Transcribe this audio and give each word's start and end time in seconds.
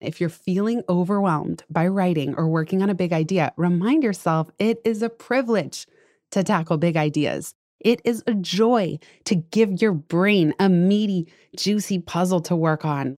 If 0.00 0.20
you're 0.20 0.30
feeling 0.30 0.82
overwhelmed 0.88 1.64
by 1.68 1.88
writing 1.88 2.36
or 2.36 2.46
working 2.46 2.82
on 2.82 2.90
a 2.90 2.94
big 2.94 3.12
idea, 3.12 3.52
remind 3.56 4.04
yourself 4.04 4.48
it 4.60 4.80
is 4.84 5.02
a 5.02 5.08
privilege 5.08 5.88
to 6.30 6.44
tackle 6.44 6.78
big 6.78 6.96
ideas. 6.96 7.52
It 7.80 8.00
is 8.04 8.22
a 8.28 8.34
joy 8.34 9.00
to 9.24 9.34
give 9.34 9.82
your 9.82 9.92
brain 9.92 10.54
a 10.60 10.68
meaty, 10.68 11.26
juicy 11.56 11.98
puzzle 11.98 12.40
to 12.42 12.54
work 12.54 12.84
on. 12.84 13.16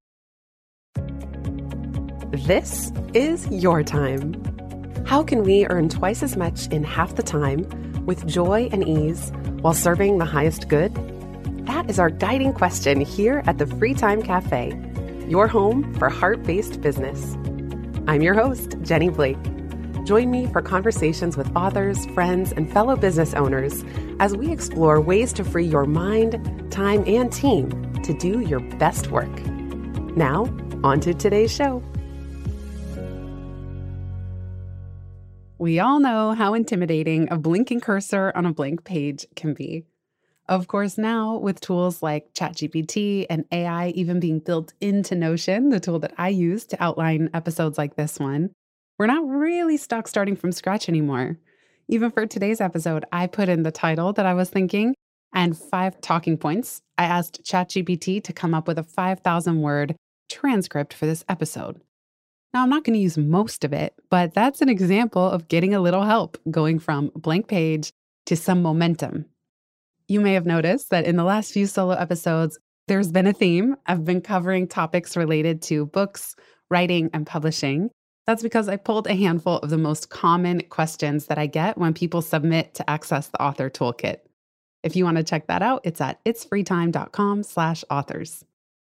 This 2.32 2.92
is 3.12 3.46
your 3.48 3.82
time. 3.82 4.42
How 5.06 5.22
can 5.22 5.42
we 5.42 5.66
earn 5.66 5.90
twice 5.90 6.22
as 6.22 6.34
much 6.34 6.66
in 6.68 6.82
half 6.82 7.14
the 7.14 7.22
time 7.22 7.66
with 8.06 8.26
joy 8.26 8.70
and 8.72 8.88
ease 8.88 9.32
while 9.60 9.74
serving 9.74 10.16
the 10.16 10.24
highest 10.24 10.68
good? 10.68 10.94
That 11.66 11.90
is 11.90 11.98
our 11.98 12.08
guiding 12.08 12.54
question 12.54 13.02
here 13.02 13.42
at 13.46 13.58
the 13.58 13.66
Free 13.66 13.92
Time 13.92 14.22
Cafe, 14.22 14.70
your 15.30 15.46
home 15.46 15.94
for 15.94 16.08
heart 16.08 16.42
based 16.42 16.80
business. 16.80 17.36
I'm 18.08 18.20
your 18.20 18.34
host, 18.34 18.74
Jenny 18.82 19.08
Blake. 19.08 19.38
Join 20.04 20.28
me 20.28 20.48
for 20.48 20.60
conversations 20.60 21.36
with 21.36 21.54
authors, 21.54 22.04
friends, 22.06 22.50
and 22.50 22.70
fellow 22.72 22.96
business 22.96 23.32
owners 23.34 23.84
as 24.18 24.36
we 24.36 24.50
explore 24.50 25.00
ways 25.00 25.32
to 25.34 25.44
free 25.44 25.66
your 25.66 25.84
mind, 25.84 26.72
time, 26.72 27.04
and 27.06 27.32
team 27.32 27.70
to 28.02 28.12
do 28.14 28.40
your 28.40 28.58
best 28.78 29.12
work. 29.12 29.30
Now, 30.16 30.52
on 30.82 30.98
to 31.00 31.14
today's 31.14 31.54
show. 31.54 31.80
We 35.58 35.78
all 35.78 36.00
know 36.00 36.32
how 36.32 36.54
intimidating 36.54 37.30
a 37.30 37.38
blinking 37.38 37.80
cursor 37.80 38.32
on 38.34 38.46
a 38.46 38.52
blank 38.52 38.82
page 38.82 39.26
can 39.36 39.54
be. 39.54 39.84
Of 40.50 40.66
course, 40.66 40.98
now 40.98 41.36
with 41.36 41.60
tools 41.60 42.02
like 42.02 42.34
ChatGPT 42.34 43.24
and 43.30 43.44
AI 43.52 43.90
even 43.90 44.18
being 44.18 44.40
built 44.40 44.72
into 44.80 45.14
Notion, 45.14 45.68
the 45.68 45.78
tool 45.78 46.00
that 46.00 46.12
I 46.18 46.30
use 46.30 46.64
to 46.66 46.82
outline 46.82 47.30
episodes 47.32 47.78
like 47.78 47.94
this 47.94 48.18
one, 48.18 48.50
we're 48.98 49.06
not 49.06 49.24
really 49.28 49.76
stuck 49.76 50.08
starting 50.08 50.34
from 50.34 50.50
scratch 50.50 50.88
anymore. 50.88 51.38
Even 51.86 52.10
for 52.10 52.26
today's 52.26 52.60
episode, 52.60 53.04
I 53.12 53.28
put 53.28 53.48
in 53.48 53.62
the 53.62 53.70
title 53.70 54.12
that 54.14 54.26
I 54.26 54.34
was 54.34 54.50
thinking 54.50 54.96
and 55.32 55.56
five 55.56 56.00
talking 56.00 56.36
points. 56.36 56.82
I 56.98 57.04
asked 57.04 57.44
ChatGPT 57.44 58.20
to 58.24 58.32
come 58.32 58.52
up 58.52 58.66
with 58.66 58.76
a 58.76 58.82
5,000 58.82 59.60
word 59.60 59.94
transcript 60.28 60.92
for 60.92 61.06
this 61.06 61.24
episode. 61.28 61.80
Now, 62.52 62.64
I'm 62.64 62.70
not 62.70 62.82
going 62.82 62.94
to 62.94 63.00
use 63.00 63.16
most 63.16 63.62
of 63.62 63.72
it, 63.72 63.94
but 64.10 64.34
that's 64.34 64.62
an 64.62 64.68
example 64.68 65.30
of 65.30 65.46
getting 65.46 65.76
a 65.76 65.80
little 65.80 66.02
help 66.02 66.38
going 66.50 66.80
from 66.80 67.12
blank 67.14 67.46
page 67.46 67.92
to 68.26 68.34
some 68.34 68.62
momentum. 68.62 69.26
You 70.10 70.20
may 70.20 70.32
have 70.32 70.44
noticed 70.44 70.90
that 70.90 71.04
in 71.04 71.14
the 71.14 71.22
last 71.22 71.52
few 71.52 71.68
solo 71.68 71.94
episodes, 71.94 72.58
there's 72.88 73.12
been 73.12 73.28
a 73.28 73.32
theme. 73.32 73.76
I've 73.86 74.04
been 74.04 74.20
covering 74.20 74.66
topics 74.66 75.16
related 75.16 75.62
to 75.62 75.86
books, 75.86 76.34
writing, 76.68 77.10
and 77.14 77.24
publishing. 77.24 77.90
That's 78.26 78.42
because 78.42 78.68
I 78.68 78.74
pulled 78.74 79.06
a 79.06 79.14
handful 79.14 79.58
of 79.58 79.70
the 79.70 79.78
most 79.78 80.10
common 80.10 80.62
questions 80.62 81.26
that 81.26 81.38
I 81.38 81.46
get 81.46 81.78
when 81.78 81.94
people 81.94 82.22
submit 82.22 82.74
to 82.74 82.90
access 82.90 83.28
the 83.28 83.40
author 83.40 83.70
toolkit. 83.70 84.16
If 84.82 84.96
you 84.96 85.04
want 85.04 85.18
to 85.18 85.22
check 85.22 85.46
that 85.46 85.62
out, 85.62 85.82
it's 85.84 86.00
at 86.00 86.18
itsfreetime.com 86.24 87.44
slash 87.44 87.84
authors. 87.88 88.44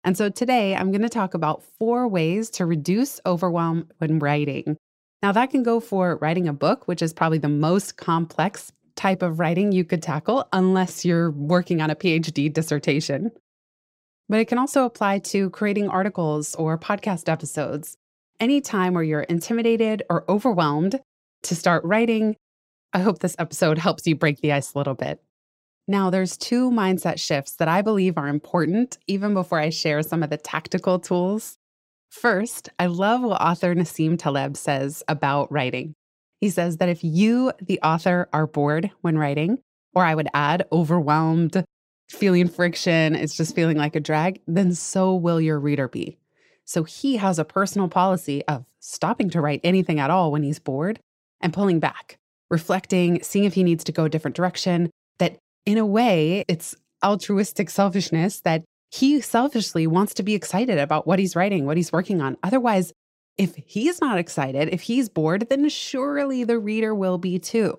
And 0.04 0.16
so 0.16 0.28
today 0.28 0.76
I'm 0.76 0.92
going 0.92 1.02
to 1.02 1.08
talk 1.08 1.34
about 1.34 1.64
four 1.80 2.06
ways 2.06 2.48
to 2.50 2.64
reduce 2.64 3.20
overwhelm 3.26 3.88
when 3.98 4.20
writing. 4.20 4.76
Now, 5.20 5.32
that 5.32 5.50
can 5.50 5.64
go 5.64 5.80
for 5.80 6.16
writing 6.18 6.46
a 6.46 6.52
book, 6.52 6.86
which 6.86 7.02
is 7.02 7.12
probably 7.12 7.38
the 7.38 7.48
most 7.48 7.96
complex 7.96 8.70
type 8.98 9.22
of 9.22 9.38
writing 9.38 9.72
you 9.72 9.84
could 9.84 10.02
tackle, 10.02 10.46
unless 10.52 11.04
you're 11.04 11.30
working 11.30 11.80
on 11.80 11.88
a 11.88 11.96
PhD 11.96 12.52
dissertation. 12.52 13.30
But 14.28 14.40
it 14.40 14.48
can 14.48 14.58
also 14.58 14.84
apply 14.84 15.20
to 15.20 15.48
creating 15.50 15.88
articles 15.88 16.54
or 16.56 16.76
podcast 16.76 17.30
episodes. 17.30 17.96
Any 18.40 18.60
time 18.60 18.92
where 18.92 19.02
you're 19.02 19.22
intimidated 19.22 20.02
or 20.10 20.30
overwhelmed 20.30 21.00
to 21.44 21.54
start 21.54 21.84
writing, 21.84 22.36
I 22.92 22.98
hope 22.98 23.20
this 23.20 23.36
episode 23.38 23.78
helps 23.78 24.06
you 24.06 24.16
break 24.16 24.40
the 24.40 24.52
ice 24.52 24.74
a 24.74 24.78
little 24.78 24.94
bit. 24.94 25.22
Now, 25.86 26.10
there's 26.10 26.36
two 26.36 26.70
mindset 26.70 27.18
shifts 27.18 27.52
that 27.56 27.68
I 27.68 27.80
believe 27.80 28.18
are 28.18 28.28
important 28.28 28.98
even 29.06 29.32
before 29.32 29.58
I 29.58 29.70
share 29.70 30.02
some 30.02 30.22
of 30.22 30.28
the 30.28 30.36
tactical 30.36 30.98
tools. 30.98 31.56
First, 32.10 32.68
I 32.78 32.86
love 32.86 33.22
what 33.22 33.40
author 33.40 33.74
Nassim 33.74 34.18
Taleb 34.18 34.56
says 34.56 35.02
about 35.08 35.50
writing. 35.50 35.94
He 36.40 36.50
says 36.50 36.76
that 36.76 36.88
if 36.88 37.02
you, 37.02 37.52
the 37.60 37.80
author, 37.82 38.28
are 38.32 38.46
bored 38.46 38.90
when 39.00 39.18
writing, 39.18 39.58
or 39.94 40.04
I 40.04 40.14
would 40.14 40.28
add 40.34 40.66
overwhelmed, 40.70 41.64
feeling 42.08 42.48
friction, 42.48 43.14
it's 43.14 43.36
just 43.36 43.54
feeling 43.54 43.76
like 43.76 43.96
a 43.96 44.00
drag, 44.00 44.40
then 44.46 44.74
so 44.74 45.14
will 45.14 45.40
your 45.40 45.58
reader 45.58 45.88
be. 45.88 46.18
So 46.64 46.84
he 46.84 47.16
has 47.16 47.38
a 47.38 47.44
personal 47.44 47.88
policy 47.88 48.44
of 48.46 48.64
stopping 48.80 49.30
to 49.30 49.40
write 49.40 49.60
anything 49.64 49.98
at 49.98 50.10
all 50.10 50.30
when 50.30 50.42
he's 50.42 50.58
bored 50.58 51.00
and 51.40 51.52
pulling 51.52 51.80
back, 51.80 52.18
reflecting, 52.50 53.22
seeing 53.22 53.44
if 53.44 53.54
he 53.54 53.64
needs 53.64 53.84
to 53.84 53.92
go 53.92 54.04
a 54.04 54.08
different 54.08 54.36
direction, 54.36 54.90
that 55.18 55.36
in 55.66 55.78
a 55.78 55.86
way, 55.86 56.44
it's 56.48 56.74
altruistic 57.04 57.70
selfishness 57.70 58.40
that 58.40 58.64
he 58.90 59.20
selfishly 59.20 59.86
wants 59.86 60.14
to 60.14 60.22
be 60.22 60.34
excited 60.34 60.78
about 60.78 61.06
what 61.06 61.18
he's 61.18 61.36
writing, 61.36 61.66
what 61.66 61.76
he's 61.76 61.92
working 61.92 62.20
on. 62.20 62.36
Otherwise, 62.42 62.92
if 63.38 63.54
he's 63.64 64.00
not 64.00 64.18
excited, 64.18 64.68
if 64.72 64.82
he's 64.82 65.08
bored, 65.08 65.48
then 65.48 65.68
surely 65.68 66.44
the 66.44 66.58
reader 66.58 66.94
will 66.94 67.18
be 67.18 67.38
too. 67.38 67.72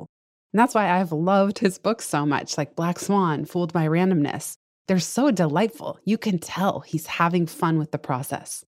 And 0.53 0.59
that's 0.59 0.74
why 0.74 0.90
I've 0.90 1.12
loved 1.12 1.59
his 1.59 1.78
books 1.78 2.08
so 2.08 2.25
much, 2.25 2.58
like 2.58 2.75
Black 2.75 2.97
Swan, 2.97 3.46
Fooled 3.46 3.74
by 3.74 3.88
Randomness. 3.88 4.56
They're 4.88 5.00
so 5.00 5.30
delightful. 5.30 6.00
You 6.06 6.18
can 6.18 6.40
tell 6.40 6.80
he's 6.80 7.06
having 7.06 7.46
fun 7.46 7.78
with 7.78 7.92
the 7.92 8.00
process. 8.00 8.66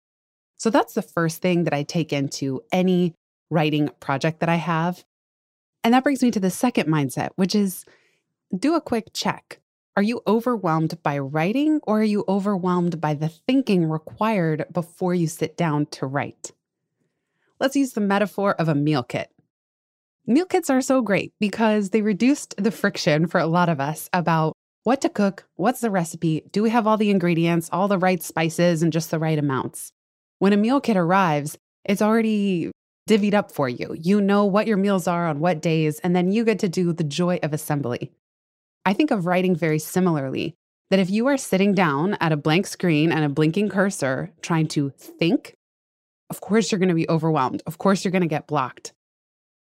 So 0.57 0.71
that's 0.71 0.95
the 0.95 1.03
first 1.03 1.41
thing 1.41 1.65
that 1.65 1.75
I 1.75 1.85
take 1.85 2.13
into 2.13 2.63
any 2.73 3.15
writing 3.51 3.91
project 4.01 4.41
that 4.41 4.49
I 4.49 4.57
have. 4.57 5.05
And 5.85 5.95
that 5.95 6.03
brings 6.03 6.23
me 6.23 6.33
to 6.33 6.41
the 6.41 6.51
second 6.51 6.89
mindset, 6.89 7.31
which 7.37 7.55
is 7.55 7.85
do 8.57 8.75
a 8.75 8.81
quick 8.81 9.11
check. 9.15 9.61
Are 9.97 10.03
you 10.03 10.21
overwhelmed 10.27 11.01
by 11.03 11.19
writing 11.19 11.81
or 11.85 12.01
are 12.01 12.05
you 12.05 12.25
overwhelmed 12.29 13.01
by 13.01 13.15
the 13.15 13.29
thinking 13.29 13.89
required 13.89 14.65
before 14.73 15.15
you 15.15 15.29
sit 15.29 15.57
down 15.57 15.87
to 15.87 16.07
write? 16.07 16.53
Let's 17.61 17.77
use 17.77 17.93
the 17.93 18.01
metaphor 18.01 18.55
of 18.55 18.69
a 18.69 18.75
meal 18.75 19.03
kit. 19.03 19.31
Meal 20.27 20.47
kits 20.47 20.71
are 20.71 20.81
so 20.81 21.03
great 21.03 21.33
because 21.41 21.91
they 21.91 22.03
reduced 22.03 22.55
the 22.59 22.71
friction 22.71 23.27
for 23.27 23.41
a 23.41 23.47
lot 23.47 23.69
of 23.69 23.81
us 23.81 24.09
about 24.13 24.53
what 24.85 25.01
to 25.01 25.09
cook, 25.09 25.47
what's 25.57 25.81
the 25.81 25.91
recipe, 25.91 26.45
do 26.53 26.63
we 26.63 26.71
have 26.71 26.87
all 26.87 26.97
the 26.97 27.11
ingredients, 27.11 27.69
all 27.73 27.89
the 27.89 27.99
right 27.99 28.23
spices, 28.23 28.83
and 28.83 28.93
just 28.93 29.11
the 29.11 29.19
right 29.19 29.39
amounts. 29.39 29.93
When 30.39 30.53
a 30.53 30.57
meal 30.57 30.81
kit 30.81 30.97
arrives, 30.97 31.59
it's 31.85 32.03
already 32.03 32.71
divvied 33.09 33.35
up 33.35 33.51
for 33.51 33.69
you. 33.69 33.97
You 33.99 34.21
know 34.21 34.45
what 34.45 34.67
your 34.67 34.77
meals 34.77 35.09
are 35.09 35.27
on 35.27 35.41
what 35.41 35.61
days, 35.61 35.99
and 36.01 36.15
then 36.15 36.31
you 36.31 36.45
get 36.45 36.59
to 36.61 36.69
do 36.69 36.93
the 36.93 37.05
joy 37.05 37.41
of 37.43 37.53
assembly. 37.53 38.13
I 38.85 38.93
think 38.93 39.11
of 39.11 39.27
writing 39.27 39.57
very 39.57 39.79
similarly 39.79 40.55
that 40.91 41.01
if 41.01 41.11
you 41.11 41.27
are 41.27 41.37
sitting 41.37 41.75
down 41.75 42.15
at 42.21 42.33
a 42.33 42.37
blank 42.37 42.67
screen 42.67 43.13
and 43.13 43.25
a 43.25 43.29
blinking 43.29 43.69
cursor 43.69 44.31
trying 44.43 44.69
to 44.69 44.91
think, 44.91 45.55
of 46.31 46.41
course 46.41 46.71
you're 46.71 46.79
going 46.79 46.89
to 46.89 46.95
be 46.95 47.09
overwhelmed. 47.09 47.63
Of 47.67 47.79
course 47.79 48.05
you're 48.05 48.13
going 48.13 48.23
to 48.23 48.29
get 48.29 48.47
blocked. 48.47 48.93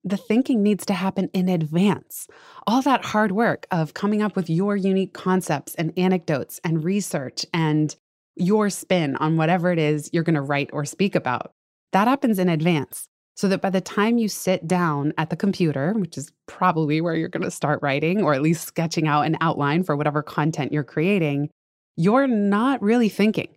The 0.04 0.16
thinking 0.16 0.62
needs 0.62 0.86
to 0.86 0.94
happen 0.94 1.28
in 1.32 1.48
advance. 1.48 2.28
All 2.66 2.82
that 2.82 3.04
hard 3.04 3.32
work 3.32 3.66
of 3.70 3.94
coming 3.94 4.22
up 4.22 4.36
with 4.36 4.48
your 4.48 4.76
unique 4.76 5.12
concepts 5.12 5.74
and 5.74 5.92
anecdotes 5.98 6.60
and 6.64 6.84
research 6.84 7.44
and 7.52 7.94
your 8.36 8.70
spin 8.70 9.16
on 9.16 9.36
whatever 9.36 9.72
it 9.72 9.78
is 9.78 10.10
you're 10.12 10.22
going 10.22 10.34
to 10.34 10.40
write 10.40 10.70
or 10.72 10.84
speak 10.84 11.14
about. 11.14 11.52
That 11.92 12.08
happens 12.08 12.38
in 12.38 12.48
advance 12.48 13.08
so 13.34 13.48
that 13.48 13.62
by 13.62 13.70
the 13.70 13.80
time 13.80 14.18
you 14.18 14.28
sit 14.28 14.66
down 14.66 15.12
at 15.18 15.30
the 15.30 15.36
computer, 15.36 15.92
which 15.94 16.18
is 16.18 16.32
probably 16.46 17.00
where 17.00 17.14
you're 17.14 17.28
going 17.28 17.44
to 17.44 17.50
start 17.50 17.80
writing 17.82 18.22
or 18.22 18.34
at 18.34 18.42
least 18.42 18.66
sketching 18.66 19.06
out 19.06 19.22
an 19.22 19.36
outline 19.40 19.82
for 19.82 19.96
whatever 19.96 20.22
content 20.22 20.72
you're 20.72 20.84
creating, 20.84 21.50
you're 21.96 22.26
not 22.26 22.82
really 22.82 23.08
thinking. 23.08 23.48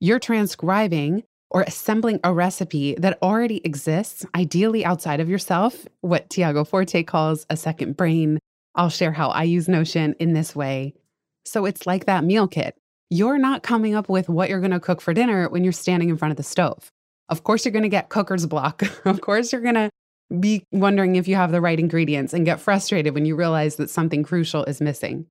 You're 0.00 0.18
transcribing 0.18 1.22
or 1.52 1.62
assembling 1.62 2.18
a 2.24 2.32
recipe 2.32 2.94
that 2.98 3.18
already 3.22 3.60
exists, 3.64 4.24
ideally 4.34 4.84
outside 4.84 5.20
of 5.20 5.28
yourself, 5.28 5.86
what 6.00 6.28
Tiago 6.30 6.64
Forte 6.64 7.02
calls 7.04 7.46
a 7.50 7.56
second 7.56 7.96
brain. 7.96 8.38
I'll 8.74 8.88
share 8.88 9.12
how 9.12 9.28
I 9.28 9.44
use 9.44 9.68
Notion 9.68 10.14
in 10.18 10.32
this 10.32 10.56
way. 10.56 10.94
So 11.44 11.66
it's 11.66 11.86
like 11.86 12.06
that 12.06 12.24
meal 12.24 12.48
kit. 12.48 12.74
You're 13.10 13.38
not 13.38 13.62
coming 13.62 13.94
up 13.94 14.08
with 14.08 14.30
what 14.30 14.48
you're 14.48 14.60
going 14.60 14.70
to 14.70 14.80
cook 14.80 15.02
for 15.02 15.12
dinner 15.12 15.48
when 15.50 15.62
you're 15.62 15.72
standing 15.72 16.08
in 16.08 16.16
front 16.16 16.32
of 16.32 16.38
the 16.38 16.42
stove. 16.42 16.90
Of 17.28 17.44
course, 17.44 17.64
you're 17.64 17.72
going 17.72 17.82
to 17.82 17.88
get 17.90 18.08
cooker's 18.08 18.46
block. 18.46 18.82
of 19.04 19.20
course, 19.20 19.52
you're 19.52 19.60
going 19.60 19.74
to 19.74 19.90
be 20.40 20.64
wondering 20.72 21.16
if 21.16 21.28
you 21.28 21.36
have 21.36 21.52
the 21.52 21.60
right 21.60 21.78
ingredients 21.78 22.32
and 22.32 22.46
get 22.46 22.60
frustrated 22.60 23.12
when 23.14 23.26
you 23.26 23.36
realize 23.36 23.76
that 23.76 23.90
something 23.90 24.22
crucial 24.22 24.64
is 24.64 24.80
missing. 24.80 25.26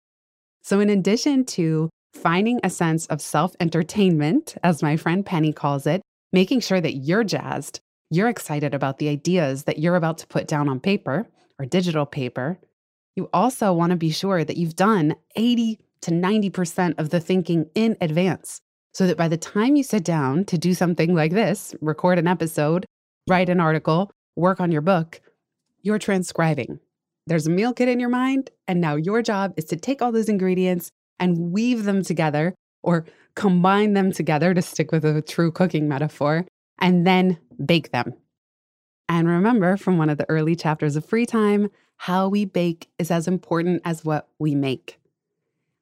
So, 0.62 0.80
in 0.80 0.92
addition 0.92 1.46
to 1.46 1.90
finding 2.14 2.60
a 2.64 2.70
sense 2.70 3.08
of 3.08 3.22
self 3.22 3.56
entertainment, 3.60 4.56
as 4.64 4.84
my 4.84 4.96
friend 4.98 5.26
Penny 5.26 5.52
calls 5.52 5.88
it, 5.88 6.02
making 6.34 6.60
sure 6.62 6.82
that 6.82 6.96
you're 6.96 7.24
jazzed, 7.24 7.82
you're 8.10 8.30
excited 8.30 8.74
about 8.74 8.98
the 8.98 9.10
ideas 9.10 9.64
that 9.64 9.80
you're 9.80 9.96
about 9.96 10.18
to 10.20 10.28
put 10.28 10.48
down 10.48 10.70
on 10.70 10.80
paper 10.80 11.28
or 11.60 11.66
digital 11.66 12.06
paper, 12.06 12.60
you 13.16 13.30
also 13.34 13.74
want 13.74 13.92
to 13.92 13.98
be 13.98 14.12
sure 14.12 14.44
that 14.44 14.58
you've 14.58 14.76
done 14.76 15.16
80 15.36 15.80
to 16.02 16.12
90% 16.12 16.96
of 16.98 17.10
the 17.10 17.20
thinking 17.20 17.70
in 17.76 17.96
advance 18.02 18.62
so 18.94 19.08
that 19.08 19.18
by 19.18 19.28
the 19.28 19.38
time 19.38 19.76
you 19.76 19.84
sit 19.84 20.04
down 20.04 20.46
to 20.46 20.58
do 20.58 20.74
something 20.74 21.16
like 21.16 21.32
this, 21.32 21.76
record 21.82 22.20
an 22.20 22.28
episode, 22.28 22.86
write 23.30 23.50
an 23.50 23.60
article, 23.60 24.12
work 24.36 24.60
on 24.60 24.72
your 24.72 24.82
book, 24.82 25.22
you're 25.82 26.00
transcribing. 26.00 26.80
There's 27.28 27.48
a 27.48 27.52
meal 27.52 27.74
kit 27.74 27.88
in 27.88 28.00
your 28.00 28.10
mind, 28.10 28.50
and 28.68 28.82
now 28.82 28.96
your 28.96 29.22
job 29.22 29.54
is 29.56 29.66
to 29.66 29.76
take 29.76 30.02
all 30.02 30.12
those 30.12 30.30
ingredients 30.30 30.90
and 31.20 31.52
weave 31.52 31.84
them 31.84 32.04
together 32.04 32.56
or 32.84 33.06
combine 33.36 33.94
them 33.94 34.12
together 34.12 34.54
to 34.54 34.62
stick 34.62 34.92
with 34.92 35.06
a 35.06 35.22
true 35.22 35.52
cooking 35.52 35.88
metaphor, 35.88 36.46
and 36.80 37.06
then 37.06 37.38
bake 37.64 37.92
them. 37.92 38.14
And 39.08 39.28
remember 39.28 39.78
from 39.78 39.98
one 39.98 40.10
of 40.10 40.18
the 40.18 40.30
early 40.30 40.56
chapters 40.56 40.96
of 40.96 41.06
Free 41.06 41.26
Time, 41.26 41.70
how 41.98 42.30
we 42.30 42.46
bake 42.46 42.90
is 42.98 43.12
as 43.12 43.28
important 43.28 43.82
as 43.86 44.04
what 44.04 44.30
we 44.40 44.56
make. 44.56 45.00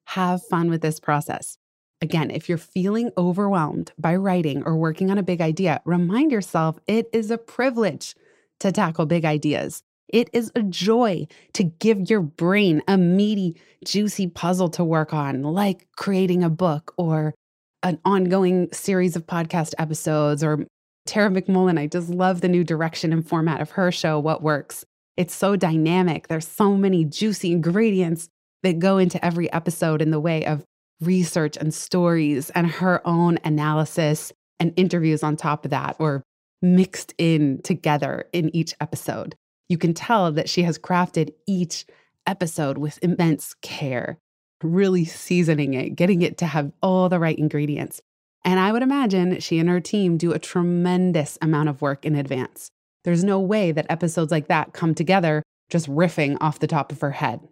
Have 0.06 0.44
fun 0.44 0.69
with 0.69 0.81
this 0.81 1.00
process. 1.00 1.57
Again, 2.01 2.31
if 2.31 2.50
you're 2.50 2.57
feeling 2.57 3.12
overwhelmed 3.18 3.92
by 3.98 4.16
writing 4.16 4.63
or 4.63 4.75
working 4.75 5.12
on 5.12 5.18
a 5.18 5.24
big 5.24 5.42
idea, 5.42 5.81
remind 5.86 6.31
yourself 6.31 6.80
it 6.88 7.07
is 7.13 7.30
a 7.30 7.38
privilege 7.38 8.16
to 8.60 8.72
tackle 8.72 9.06
big 9.06 9.25
ideas. 9.25 9.84
It 10.10 10.30
is 10.34 10.52
a 10.56 10.64
joy 10.64 11.28
to 11.54 11.64
give 11.64 12.10
your 12.10 12.22
brain 12.22 12.82
a 12.88 12.98
meaty, 12.98 13.56
juicy 13.86 14.28
puzzle 14.28 14.70
to 14.70 14.84
work 14.84 15.14
on, 15.14 15.44
like 15.44 15.88
creating 15.96 16.44
a 16.44 16.50
book 16.50 16.94
or 16.98 17.36
an 17.84 18.00
ongoing 18.04 18.70
series 18.74 19.16
of 19.16 19.28
podcast 19.28 19.74
episodes. 19.78 20.44
Or 20.44 20.66
Tara 21.06 21.30
McMullin, 21.30 21.80
I 21.80 21.88
just 21.88 22.10
love 22.10 22.42
the 22.42 22.50
new 22.50 22.64
direction 22.64 23.14
and 23.14 23.28
format 23.28 23.62
of 23.62 23.72
her 23.72 23.92
show, 23.92 24.20
What 24.20 24.42
Works. 24.42 24.84
It's 25.16 25.36
so 25.36 25.56
dynamic. 25.56 26.28
There's 26.28 26.48
so 26.48 26.76
many 26.76 27.06
juicy 27.06 27.52
ingredients 27.52 28.30
that 28.64 28.80
go 28.80 28.98
into 28.98 29.24
every 29.24 29.52
episode 29.54 30.02
in 30.02 30.12
the 30.12 30.20
way 30.20 30.46
of 30.46 30.64
research 31.02 31.56
and 31.56 31.74
stories 31.74 32.50
and 32.52 32.70
her 32.70 33.06
own 33.08 33.38
analysis 33.44 34.34
and 34.60 34.74
interviews 34.76 35.24
on 35.24 35.38
top 35.38 35.64
of 35.66 35.72
that, 35.72 35.96
or 36.00 36.24
mixed 36.62 37.14
in 37.18 37.62
together 37.64 38.26
in 38.34 38.54
each 38.54 38.74
episode. 38.82 39.36
You 39.69 39.77
can 39.77 39.94
tell 39.94 40.31
that 40.31 40.50
she 40.50 40.63
has 40.63 40.77
crafted 40.80 41.33
each 41.48 41.86
episode 42.25 42.77
with 42.77 43.00
immense 43.01 43.56
care, 43.62 44.19
really 44.63 45.06
seasoning 45.06 45.75
it, 45.75 45.92
getting 45.95 46.21
it 46.21 46.38
to 46.39 46.48
have 46.48 46.71
all 46.81 47.07
the 47.07 47.19
right 47.19 47.38
ingredients. 47.38 48.01
And 48.44 48.60
I 48.60 48.71
would 48.71 48.83
imagine 48.83 49.39
she 49.39 49.60
and 49.60 49.69
her 49.69 49.80
team 49.80 50.18
do 50.18 50.31
a 50.31 50.39
tremendous 50.39 51.38
amount 51.42 51.69
of 51.69 51.81
work 51.81 52.06
in 52.06 52.16
advance. 52.16 52.71
There's 53.04 53.24
no 53.24 53.39
way 53.39 53.71
that 53.71 53.86
episodes 53.89 54.31
like 54.31 54.48
that 54.48 54.74
come 54.74 54.95
together 54.95 55.44
just 55.69 55.88
riffing 55.88 56.38
off 56.42 56.60
the 56.60 56.68
top 56.68 56.92
of 56.92 57.01
her 57.01 57.12
head. 57.12 57.48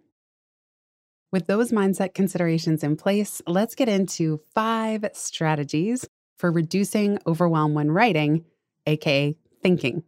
With 1.30 1.46
those 1.46 1.72
mindset 1.72 2.14
considerations 2.14 2.82
in 2.82 2.96
place, 2.96 3.42
let's 3.46 3.74
get 3.74 3.88
into 3.88 4.40
five 4.54 5.04
strategies 5.12 6.08
for 6.38 6.50
reducing 6.50 7.18
overwhelm 7.26 7.74
when 7.74 7.90
writing, 7.90 8.44
aka 8.86 9.36
thinking. 9.62 10.04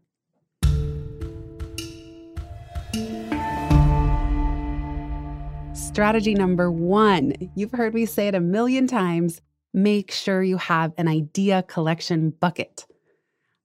Strategy 6.01 6.33
number 6.33 6.73
one 6.73 7.35
you've 7.55 7.73
heard 7.73 7.93
me 7.93 8.07
say 8.07 8.27
it 8.27 8.35
a 8.35 8.41
million 8.41 8.87
times 8.87 9.43
make 9.75 10.11
sure 10.11 10.43
you 10.43 10.57
have 10.57 10.95
an 10.97 11.09
idea 11.09 11.63
collection 11.65 12.31
bucket. 12.31 12.87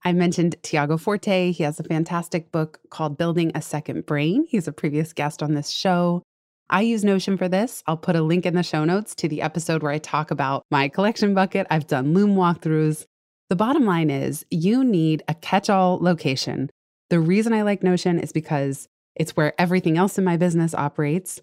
I 0.04 0.12
mentioned 0.12 0.58
Tiago 0.62 0.98
Forte. 0.98 1.54
He 1.54 1.64
has 1.64 1.80
a 1.80 1.86
fantastic 1.86 2.52
book 2.52 2.82
called 2.90 3.18
Building 3.18 3.54
a 3.56 3.62
Second 3.62 4.06
Brain. 4.06 4.46
He's 4.50 4.68
a 4.68 4.74
previous 4.74 5.14
guest 5.14 5.42
on 5.42 5.54
this 5.54 5.70
show. 5.70 6.24
I 6.70 6.82
use 6.82 7.06
Notion 7.06 7.38
for 7.38 7.48
this. 7.48 7.82
I'll 7.88 7.96
put 7.96 8.18
a 8.18 8.22
link 8.22 8.46
in 8.46 8.54
the 8.54 8.64
show 8.64 8.84
notes 8.84 9.16
to 9.16 9.30
the 9.30 9.42
episode 9.42 9.82
where 9.82 9.94
I 9.94 10.00
talk 10.00 10.30
about 10.30 10.66
my 10.70 10.90
collection 10.90 11.34
bucket. 11.36 11.68
I've 11.70 11.88
done 11.88 12.14
Loom 12.14 12.36
walkthroughs. 12.36 13.06
The 13.48 13.56
bottom 13.56 13.86
line 13.86 14.10
is 14.10 14.46
you 14.50 14.84
need 14.84 15.24
a 15.30 15.36
catch 15.36 15.70
all 15.70 16.00
location. 16.00 16.70
The 17.10 17.22
reason 17.22 17.54
I 17.54 17.62
like 17.62 17.82
Notion 17.82 18.20
is 18.20 18.34
because 18.34 18.90
it's 19.16 19.38
where 19.38 19.54
everything 19.58 19.98
else 19.98 20.18
in 20.18 20.26
my 20.26 20.36
business 20.36 20.74
operates. 20.74 21.40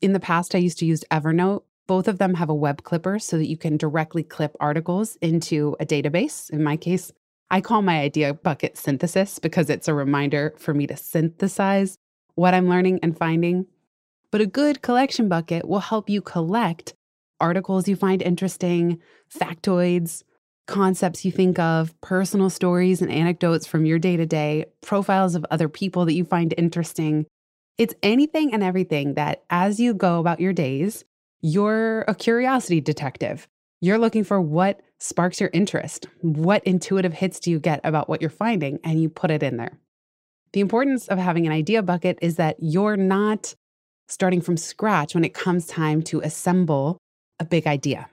In 0.00 0.12
the 0.12 0.20
past, 0.20 0.54
I 0.54 0.58
used 0.58 0.78
to 0.78 0.86
use 0.86 1.04
Evernote. 1.10 1.62
Both 1.86 2.08
of 2.08 2.18
them 2.18 2.34
have 2.34 2.50
a 2.50 2.54
web 2.54 2.82
clipper 2.82 3.18
so 3.18 3.38
that 3.38 3.48
you 3.48 3.56
can 3.56 3.76
directly 3.76 4.22
clip 4.22 4.56
articles 4.60 5.16
into 5.22 5.76
a 5.80 5.86
database. 5.86 6.50
In 6.50 6.62
my 6.62 6.76
case, 6.76 7.12
I 7.50 7.60
call 7.60 7.80
my 7.80 8.00
idea 8.00 8.34
bucket 8.34 8.76
synthesis 8.76 9.38
because 9.38 9.70
it's 9.70 9.88
a 9.88 9.94
reminder 9.94 10.54
for 10.58 10.74
me 10.74 10.86
to 10.88 10.96
synthesize 10.96 11.96
what 12.34 12.54
I'm 12.54 12.68
learning 12.68 13.00
and 13.02 13.16
finding. 13.16 13.66
But 14.32 14.40
a 14.40 14.46
good 14.46 14.82
collection 14.82 15.28
bucket 15.28 15.66
will 15.66 15.80
help 15.80 16.10
you 16.10 16.20
collect 16.20 16.94
articles 17.40 17.86
you 17.86 17.96
find 17.96 18.22
interesting, 18.22 19.00
factoids, 19.32 20.22
concepts 20.66 21.24
you 21.24 21.30
think 21.30 21.58
of, 21.58 21.98
personal 22.00 22.50
stories 22.50 23.00
and 23.00 23.10
anecdotes 23.10 23.66
from 23.66 23.86
your 23.86 23.98
day 23.98 24.16
to 24.16 24.26
day, 24.26 24.66
profiles 24.82 25.34
of 25.34 25.46
other 25.50 25.68
people 25.68 26.04
that 26.04 26.14
you 26.14 26.24
find 26.24 26.54
interesting. 26.58 27.26
It's 27.78 27.94
anything 28.02 28.54
and 28.54 28.62
everything 28.62 29.14
that 29.14 29.44
as 29.50 29.78
you 29.78 29.92
go 29.92 30.18
about 30.18 30.40
your 30.40 30.54
days, 30.54 31.04
you're 31.42 32.02
a 32.08 32.14
curiosity 32.14 32.80
detective. 32.80 33.46
You're 33.82 33.98
looking 33.98 34.24
for 34.24 34.40
what 34.40 34.80
sparks 34.98 35.40
your 35.40 35.50
interest. 35.52 36.06
What 36.22 36.64
intuitive 36.64 37.12
hits 37.12 37.38
do 37.38 37.50
you 37.50 37.60
get 37.60 37.80
about 37.84 38.08
what 38.08 38.22
you're 38.22 38.30
finding? 38.30 38.78
And 38.82 39.02
you 39.02 39.10
put 39.10 39.30
it 39.30 39.42
in 39.42 39.58
there. 39.58 39.78
The 40.54 40.60
importance 40.60 41.06
of 41.08 41.18
having 41.18 41.46
an 41.46 41.52
idea 41.52 41.82
bucket 41.82 42.18
is 42.22 42.36
that 42.36 42.56
you're 42.60 42.96
not 42.96 43.54
starting 44.08 44.40
from 44.40 44.56
scratch 44.56 45.14
when 45.14 45.24
it 45.24 45.34
comes 45.34 45.66
time 45.66 46.00
to 46.04 46.20
assemble 46.20 46.96
a 47.38 47.44
big 47.44 47.66
idea. 47.66 48.08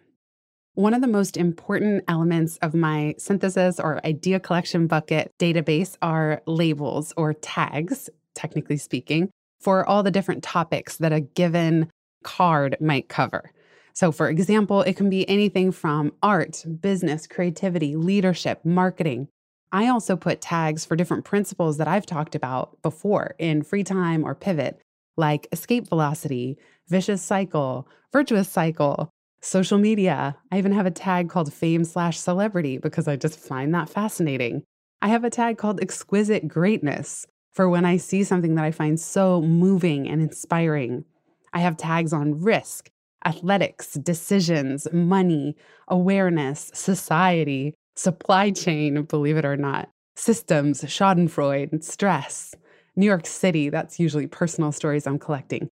One 0.74 0.94
of 0.94 1.00
the 1.00 1.08
most 1.08 1.38
important 1.38 2.04
elements 2.10 2.58
of 2.58 2.74
my 2.74 3.16
synthesis 3.18 3.80
or 3.80 4.06
idea 4.06 4.42
collection 4.42 4.88
bucket 4.88 5.32
database 5.40 5.96
are 6.02 6.42
labels 6.48 7.14
or 7.16 7.34
tags, 7.34 8.10
technically 8.36 8.78
speaking, 8.78 9.30
for 9.64 9.88
all 9.88 10.04
the 10.04 10.12
different 10.12 10.44
topics 10.44 10.98
that 10.98 11.14
a 11.14 11.22
given 11.22 11.90
card 12.24 12.76
might 12.82 13.08
cover. 13.10 13.52
So, 13.94 14.12
for 14.12 14.28
example, 14.28 14.82
it 14.82 14.98
can 14.98 15.10
be 15.10 15.28
anything 15.30 15.72
from 15.72 16.14
art, 16.22 16.66
business, 16.82 17.28
creativity, 17.28 17.96
leadership, 17.96 18.60
marketing. 18.66 19.28
I 19.72 19.88
also 19.88 20.16
put 20.16 20.42
tags 20.42 20.84
for 20.84 20.96
different 20.96 21.26
principles 21.26 21.78
that 21.78 21.88
I've 21.88 22.06
talked 22.06 22.36
about 22.36 22.82
before 22.82 23.36
in 23.40 23.64
free 23.64 23.84
time 23.84 24.24
or 24.24 24.36
pivot, 24.36 24.80
like 25.16 25.48
escape 25.52 25.88
velocity, 25.88 26.58
vicious 26.90 27.22
cycle, 27.22 27.88
virtuous 28.12 28.50
cycle, 28.50 29.10
social 29.42 29.78
media. 29.78 30.36
I 30.52 30.58
even 30.58 30.72
have 30.74 30.86
a 30.86 30.92
tag 30.92 31.30
called 31.30 31.54
fame 31.54 31.86
slash 31.86 32.20
celebrity 32.20 32.78
because 32.80 33.08
I 33.08 33.16
just 33.16 33.40
find 33.40 33.74
that 33.74 33.90
fascinating. 33.90 34.64
I 35.02 35.10
have 35.10 35.24
a 35.24 35.30
tag 35.30 35.58
called 35.58 35.82
exquisite 35.82 36.48
greatness 36.48 37.28
for 37.54 37.70
when 37.70 37.86
I 37.86 37.98
see 37.98 38.24
something 38.24 38.56
that 38.56 38.66
I 38.66 38.72
find 38.72 39.00
so 39.00 39.42
moving 39.42 40.10
and 40.10 40.22
inspiring. 40.22 41.06
I 41.54 41.60
have 41.60 41.78
tags 41.78 42.12
on 42.12 42.42
risk, 42.42 42.90
athletics, 43.26 43.94
decisions, 43.94 44.88
money, 44.92 45.56
awareness, 45.88 46.72
society, 46.74 47.76
supply 47.96 48.52
chain, 48.52 49.04
believe 49.04 49.38
it 49.38 49.46
or 49.46 49.56
not, 49.56 49.90
systems, 50.16 50.82
Schadenfreude, 50.82 51.84
stress, 51.84 52.56
New 52.96 53.06
York 53.06 53.26
City, 53.26 53.70
that's 53.70 54.00
usually 54.00 54.28
personal 54.28 54.72
stories 54.72 55.08
I'm 55.08 55.20
collecting, 55.20 55.70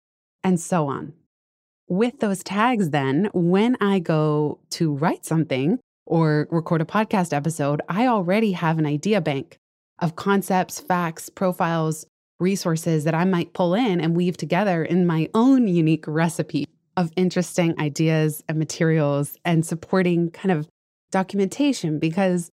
and 0.44 0.60
so 0.60 0.86
on. 0.86 1.12
With 1.88 2.20
those 2.20 2.42
tags, 2.44 2.90
then, 2.90 3.30
when 3.32 3.76
I 3.80 3.98
go 3.98 4.60
to 4.70 4.94
write 4.94 5.24
something 5.24 5.78
or 6.06 6.46
record 6.50 6.80
a 6.80 6.84
podcast 6.84 7.32
episode, 7.32 7.80
I 7.88 8.06
already 8.06 8.52
have 8.52 8.78
an 8.78 8.86
idea 8.86 9.20
bank 9.20 9.58
of 9.98 10.16
concepts, 10.16 10.80
facts, 10.80 11.28
profiles, 11.28 12.06
resources 12.40 13.04
that 13.04 13.14
I 13.14 13.24
might 13.24 13.52
pull 13.52 13.74
in 13.74 14.00
and 14.00 14.16
weave 14.16 14.36
together 14.36 14.84
in 14.84 15.06
my 15.06 15.28
own 15.34 15.66
unique 15.66 16.06
recipe 16.06 16.66
of 16.96 17.12
interesting 17.16 17.78
ideas 17.80 18.42
and 18.48 18.58
materials 18.58 19.36
and 19.44 19.64
supporting 19.64 20.30
kind 20.30 20.52
of 20.52 20.68
documentation 21.10 21.98
because 21.98 22.50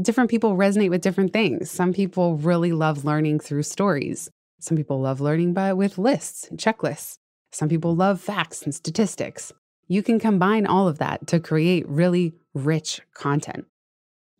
different 0.00 0.30
people 0.30 0.56
resonate 0.56 0.90
with 0.90 1.02
different 1.02 1.32
things. 1.32 1.70
Some 1.70 1.92
people 1.92 2.36
really 2.36 2.72
love 2.72 3.04
learning 3.04 3.40
through 3.40 3.62
stories. 3.64 4.30
Some 4.60 4.76
people 4.76 5.00
love 5.00 5.20
learning 5.20 5.54
by 5.54 5.72
with 5.72 5.98
lists 5.98 6.48
and 6.48 6.58
checklists. 6.58 7.16
Some 7.52 7.68
people 7.68 7.94
love 7.94 8.20
facts 8.20 8.62
and 8.62 8.74
statistics. 8.74 9.52
You 9.88 10.02
can 10.02 10.18
combine 10.18 10.66
all 10.66 10.88
of 10.88 10.98
that 10.98 11.26
to 11.26 11.40
create 11.40 11.86
really 11.88 12.34
rich 12.54 13.02
content. 13.12 13.66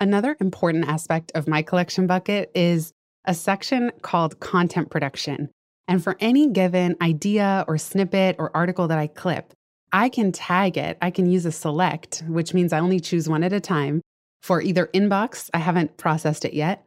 Another 0.02 0.36
important 0.40 0.88
aspect 0.88 1.30
of 1.36 1.46
my 1.46 1.62
collection 1.62 2.08
bucket 2.08 2.50
is 2.56 2.92
a 3.24 3.34
section 3.34 3.92
called 4.02 4.40
content 4.40 4.90
production. 4.90 5.48
And 5.86 6.02
for 6.02 6.16
any 6.18 6.50
given 6.50 6.96
idea 7.00 7.64
or 7.68 7.78
snippet 7.78 8.34
or 8.40 8.50
article 8.52 8.88
that 8.88 8.98
I 8.98 9.06
clip, 9.06 9.52
I 9.92 10.08
can 10.08 10.32
tag 10.32 10.76
it. 10.76 10.98
I 11.00 11.12
can 11.12 11.30
use 11.30 11.46
a 11.46 11.52
select, 11.52 12.24
which 12.26 12.52
means 12.52 12.72
I 12.72 12.80
only 12.80 12.98
choose 12.98 13.28
one 13.28 13.44
at 13.44 13.52
a 13.52 13.60
time 13.60 14.00
for 14.42 14.60
either 14.60 14.88
inbox, 14.92 15.48
I 15.54 15.58
haven't 15.58 15.98
processed 15.98 16.44
it 16.44 16.52
yet, 16.52 16.84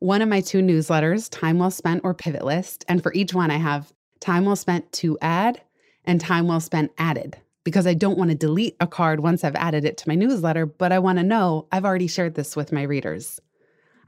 one 0.00 0.20
of 0.20 0.28
my 0.28 0.40
two 0.40 0.60
newsletters, 0.60 1.30
Time 1.30 1.60
Well 1.60 1.70
Spent 1.70 2.00
or 2.02 2.14
Pivot 2.14 2.44
List. 2.44 2.84
And 2.88 3.00
for 3.00 3.12
each 3.14 3.32
one, 3.32 3.52
I 3.52 3.58
have 3.58 3.92
time 4.18 4.44
well 4.44 4.56
spent 4.56 4.90
to 4.94 5.16
add 5.22 5.60
and 6.04 6.20
time 6.20 6.48
well 6.48 6.58
spent 6.58 6.90
added. 6.98 7.36
Because 7.66 7.84
I 7.84 7.94
don't 7.94 8.16
want 8.16 8.30
to 8.30 8.36
delete 8.36 8.76
a 8.78 8.86
card 8.86 9.18
once 9.18 9.42
I've 9.42 9.56
added 9.56 9.84
it 9.84 9.96
to 9.96 10.08
my 10.08 10.14
newsletter, 10.14 10.66
but 10.66 10.92
I 10.92 11.00
want 11.00 11.18
to 11.18 11.24
know 11.24 11.66
I've 11.72 11.84
already 11.84 12.06
shared 12.06 12.36
this 12.36 12.54
with 12.54 12.70
my 12.70 12.82
readers. 12.82 13.40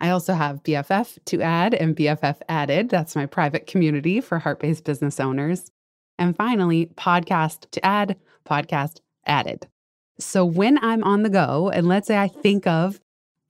I 0.00 0.10
also 0.10 0.34
have 0.34 0.62
BFF 0.62 1.18
to 1.24 1.42
add 1.42 1.74
and 1.74 1.96
BFF 1.96 2.36
added. 2.48 2.88
That's 2.88 3.16
my 3.16 3.26
private 3.26 3.66
community 3.66 4.20
for 4.20 4.38
heart 4.38 4.60
based 4.60 4.84
business 4.84 5.18
owners. 5.18 5.72
And 6.20 6.36
finally, 6.36 6.86
podcast 6.94 7.68
to 7.72 7.84
add, 7.84 8.16
podcast 8.48 9.00
added. 9.26 9.66
So 10.20 10.44
when 10.44 10.78
I'm 10.80 11.02
on 11.02 11.24
the 11.24 11.28
go, 11.28 11.68
and 11.68 11.88
let's 11.88 12.06
say 12.06 12.16
I 12.16 12.28
think 12.28 12.64
of 12.64 13.00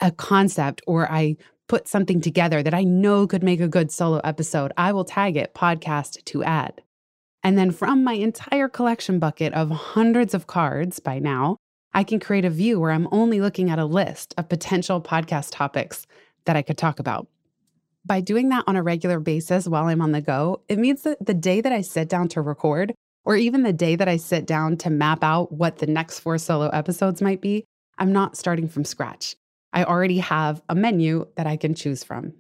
a 0.01 0.11
concept 0.11 0.81
or 0.87 1.13
I 1.13 1.37
put 1.69 1.87
something 1.87 2.23
together 2.23 2.63
that 2.63 2.73
I 2.73 2.83
know 2.83 3.27
could 3.27 3.43
make 3.43 3.61
a 3.61 3.69
good 3.69 3.93
solo 3.93 4.23
episode, 4.25 4.73
I 4.79 4.93
will 4.93 5.05
tag 5.05 5.37
it 5.37 5.53
podcast 5.53 6.25
to 6.25 6.43
add. 6.45 6.81
And 7.43 7.57
then 7.57 7.71
from 7.71 8.05
my 8.05 8.15
entire 8.15 8.69
collection 8.69 9.19
bucket 9.19 9.53
of 9.55 9.71
hundreds 9.71 10.35
of 10.35 10.47
cards 10.47 10.99
by 10.99 11.19
now, 11.19 11.57
I 11.95 12.05
can 12.05 12.21
create 12.21 12.45
a 12.45 12.51
view 12.51 12.79
where 12.81 12.91
I'm 12.91 13.09
only 13.13 13.41
looking 13.41 13.71
at 13.71 13.79
a 13.79 13.85
list 13.85 14.35
of 14.37 14.49
potential 14.49 15.01
podcast 15.01 15.51
topics 15.53 16.07
that 16.45 16.57
I 16.57 16.63
could 16.63 16.79
talk 16.79 16.99
about. 16.99 17.29
By 18.05 18.21
doing 18.21 18.49
that 18.51 18.65
on 18.67 18.77
a 18.77 18.83
regular 18.83 19.21
basis 19.21 19.69
while 19.69 19.87
I'm 19.87 20.01
on 20.01 20.13
the 20.13 20.21
go, 20.21 20.63
it 20.69 20.79
means 20.79 21.03
that 21.03 21.25
the 21.25 21.35
day 21.35 21.61
that 21.61 21.73
I 21.73 21.81
sit 21.81 22.09
down 22.09 22.29
to 22.29 22.41
record, 22.41 22.95
or 23.25 23.37
even 23.37 23.63
the 23.63 23.73
day 23.73 23.97
that 23.97 24.09
I 24.09 24.17
sit 24.17 24.47
down 24.47 24.77
to 24.79 24.91
map 24.91 25.23
out 25.23 25.53
what 25.53 25.79
the 25.79 25.87
next 25.87 26.21
four 26.21 26.39
solo 26.39 26.69
episodes 26.69 27.21
might 27.21 27.41
be, 27.41 27.65
I'm 27.99 28.13
not 28.13 28.37
starting 28.37 28.69
from 28.69 28.85
scratch. 28.85 29.37
I 29.73 29.85
already 29.85 30.19
have 30.19 30.63
a 30.69 30.75
menu 30.75 31.27
that 31.37 31.47
I 31.47 31.57
can 31.57 31.75
choose 31.75 32.03
from. 32.03 32.33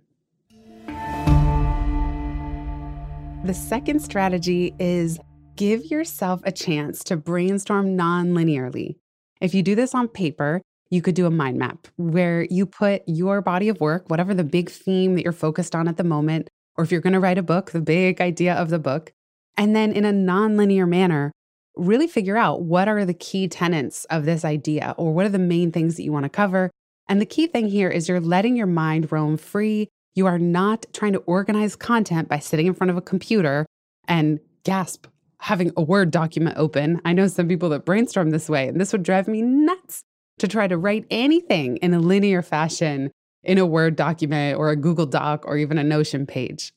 The 3.48 3.54
second 3.54 4.00
strategy 4.00 4.74
is 4.78 5.18
give 5.56 5.86
yourself 5.86 6.42
a 6.44 6.52
chance 6.52 7.02
to 7.04 7.16
brainstorm 7.16 7.96
non 7.96 8.34
linearly. 8.34 8.96
If 9.40 9.54
you 9.54 9.62
do 9.62 9.74
this 9.74 9.94
on 9.94 10.08
paper, 10.08 10.60
you 10.90 11.00
could 11.00 11.14
do 11.14 11.24
a 11.24 11.30
mind 11.30 11.56
map 11.56 11.88
where 11.96 12.46
you 12.50 12.66
put 12.66 13.04
your 13.06 13.40
body 13.40 13.70
of 13.70 13.80
work, 13.80 14.10
whatever 14.10 14.34
the 14.34 14.44
big 14.44 14.68
theme 14.68 15.14
that 15.14 15.24
you're 15.24 15.32
focused 15.32 15.74
on 15.74 15.88
at 15.88 15.96
the 15.96 16.04
moment, 16.04 16.50
or 16.76 16.84
if 16.84 16.92
you're 16.92 17.00
going 17.00 17.14
to 17.14 17.20
write 17.20 17.38
a 17.38 17.42
book, 17.42 17.70
the 17.70 17.80
big 17.80 18.20
idea 18.20 18.52
of 18.52 18.68
the 18.68 18.78
book, 18.78 19.12
and 19.56 19.74
then 19.74 19.92
in 19.92 20.04
a 20.04 20.12
nonlinear 20.12 20.86
manner, 20.86 21.32
really 21.74 22.06
figure 22.06 22.36
out 22.36 22.60
what 22.60 22.86
are 22.86 23.06
the 23.06 23.14
key 23.14 23.48
tenets 23.48 24.04
of 24.10 24.26
this 24.26 24.44
idea 24.44 24.94
or 24.98 25.14
what 25.14 25.24
are 25.24 25.30
the 25.30 25.38
main 25.38 25.72
things 25.72 25.96
that 25.96 26.02
you 26.02 26.12
want 26.12 26.24
to 26.26 26.28
cover. 26.28 26.70
And 27.08 27.18
the 27.18 27.24
key 27.24 27.46
thing 27.46 27.68
here 27.68 27.88
is 27.88 28.10
you're 28.10 28.20
letting 28.20 28.56
your 28.56 28.66
mind 28.66 29.10
roam 29.10 29.38
free. 29.38 29.88
You 30.14 30.26
are 30.26 30.38
not 30.38 30.86
trying 30.92 31.12
to 31.12 31.20
organize 31.20 31.76
content 31.76 32.28
by 32.28 32.38
sitting 32.38 32.66
in 32.66 32.74
front 32.74 32.90
of 32.90 32.96
a 32.96 33.02
computer 33.02 33.66
and 34.06 34.40
gasp, 34.64 35.06
having 35.40 35.72
a 35.76 35.82
Word 35.82 36.10
document 36.10 36.56
open. 36.58 37.00
I 37.04 37.12
know 37.12 37.28
some 37.28 37.48
people 37.48 37.68
that 37.68 37.84
brainstorm 37.84 38.30
this 38.30 38.48
way, 38.48 38.68
and 38.68 38.80
this 38.80 38.92
would 38.92 39.02
drive 39.02 39.28
me 39.28 39.42
nuts 39.42 40.02
to 40.38 40.48
try 40.48 40.66
to 40.66 40.78
write 40.78 41.06
anything 41.10 41.76
in 41.78 41.94
a 41.94 42.00
linear 42.00 42.42
fashion 42.42 43.10
in 43.44 43.58
a 43.58 43.66
Word 43.66 43.96
document 43.96 44.58
or 44.58 44.70
a 44.70 44.76
Google 44.76 45.06
Doc 45.06 45.44
or 45.46 45.56
even 45.56 45.78
a 45.78 45.84
Notion 45.84 46.26
page. 46.26 46.72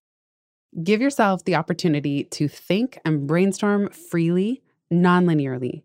Give 0.83 1.01
yourself 1.01 1.43
the 1.43 1.55
opportunity 1.55 2.23
to 2.25 2.47
think 2.47 2.99
and 3.03 3.27
brainstorm 3.27 3.89
freely, 3.89 4.61
non-linearly. 4.89 5.83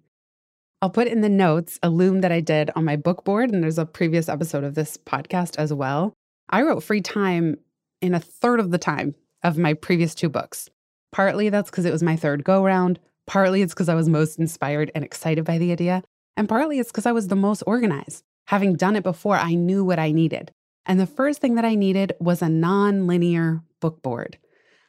I'll 0.83 0.91
put 0.91 1.09
in 1.09 1.23
the 1.23 1.29
notes 1.29 1.79
a 1.83 1.89
loom 1.89 2.21
that 2.21 2.31
I 2.31 2.41
did 2.41 2.71
on 2.77 2.85
my 2.85 2.97
book 2.97 3.25
board, 3.25 3.51
and 3.51 3.63
there's 3.63 3.79
a 3.79 3.87
previous 3.87 4.29
episode 4.29 4.63
of 4.63 4.75
this 4.75 4.97
podcast 4.97 5.57
as 5.57 5.73
well. 5.73 6.13
I 6.49 6.63
wrote 6.63 6.83
free 6.83 7.01
time 7.01 7.59
in 8.01 8.15
a 8.15 8.21
third 8.21 8.61
of 8.61 8.71
the 8.71 8.79
time 8.79 9.15
of 9.43 9.59
my 9.59 9.75
previous 9.75 10.15
two 10.15 10.29
books. 10.29 10.69
Partly 11.13 11.49
that's 11.49 11.71
because 11.71 11.85
it 11.85 11.93
was 11.93 12.03
my 12.03 12.17
third 12.17 12.45
go 12.45 12.65
round, 12.65 12.99
partly 13.27 13.63
it's 13.63 13.75
because 13.75 13.89
I 13.89 13.95
was 13.95 14.09
most 14.09 14.39
inspired 14.39 14.91
and 14.95 15.05
excited 15.05 15.45
by 15.45 15.59
the 15.59 15.73
idea, 15.73 16.03
and 16.37 16.49
partly 16.49 16.79
it's 16.79 16.91
because 16.91 17.07
I 17.07 17.13
was 17.13 17.29
the 17.29 17.37
most 17.37 17.63
organized. 17.67 18.23
Having 18.49 18.77
done 18.77 18.97
it 18.97 19.03
before, 19.03 19.37
I 19.37 19.55
knew 19.55 19.85
what 19.85 19.99
I 19.99 20.13
needed. 20.13 20.53
And 20.85 21.01
the 21.01 21.07
first 21.07 21.41
thing 21.41 21.57
that 21.57 21.65
I 21.65 21.75
needed 21.75 22.13
was 22.21 22.43
a 22.43 22.49
non 22.49 23.07
linear 23.07 23.63
book 23.81 24.03
board. 24.03 24.39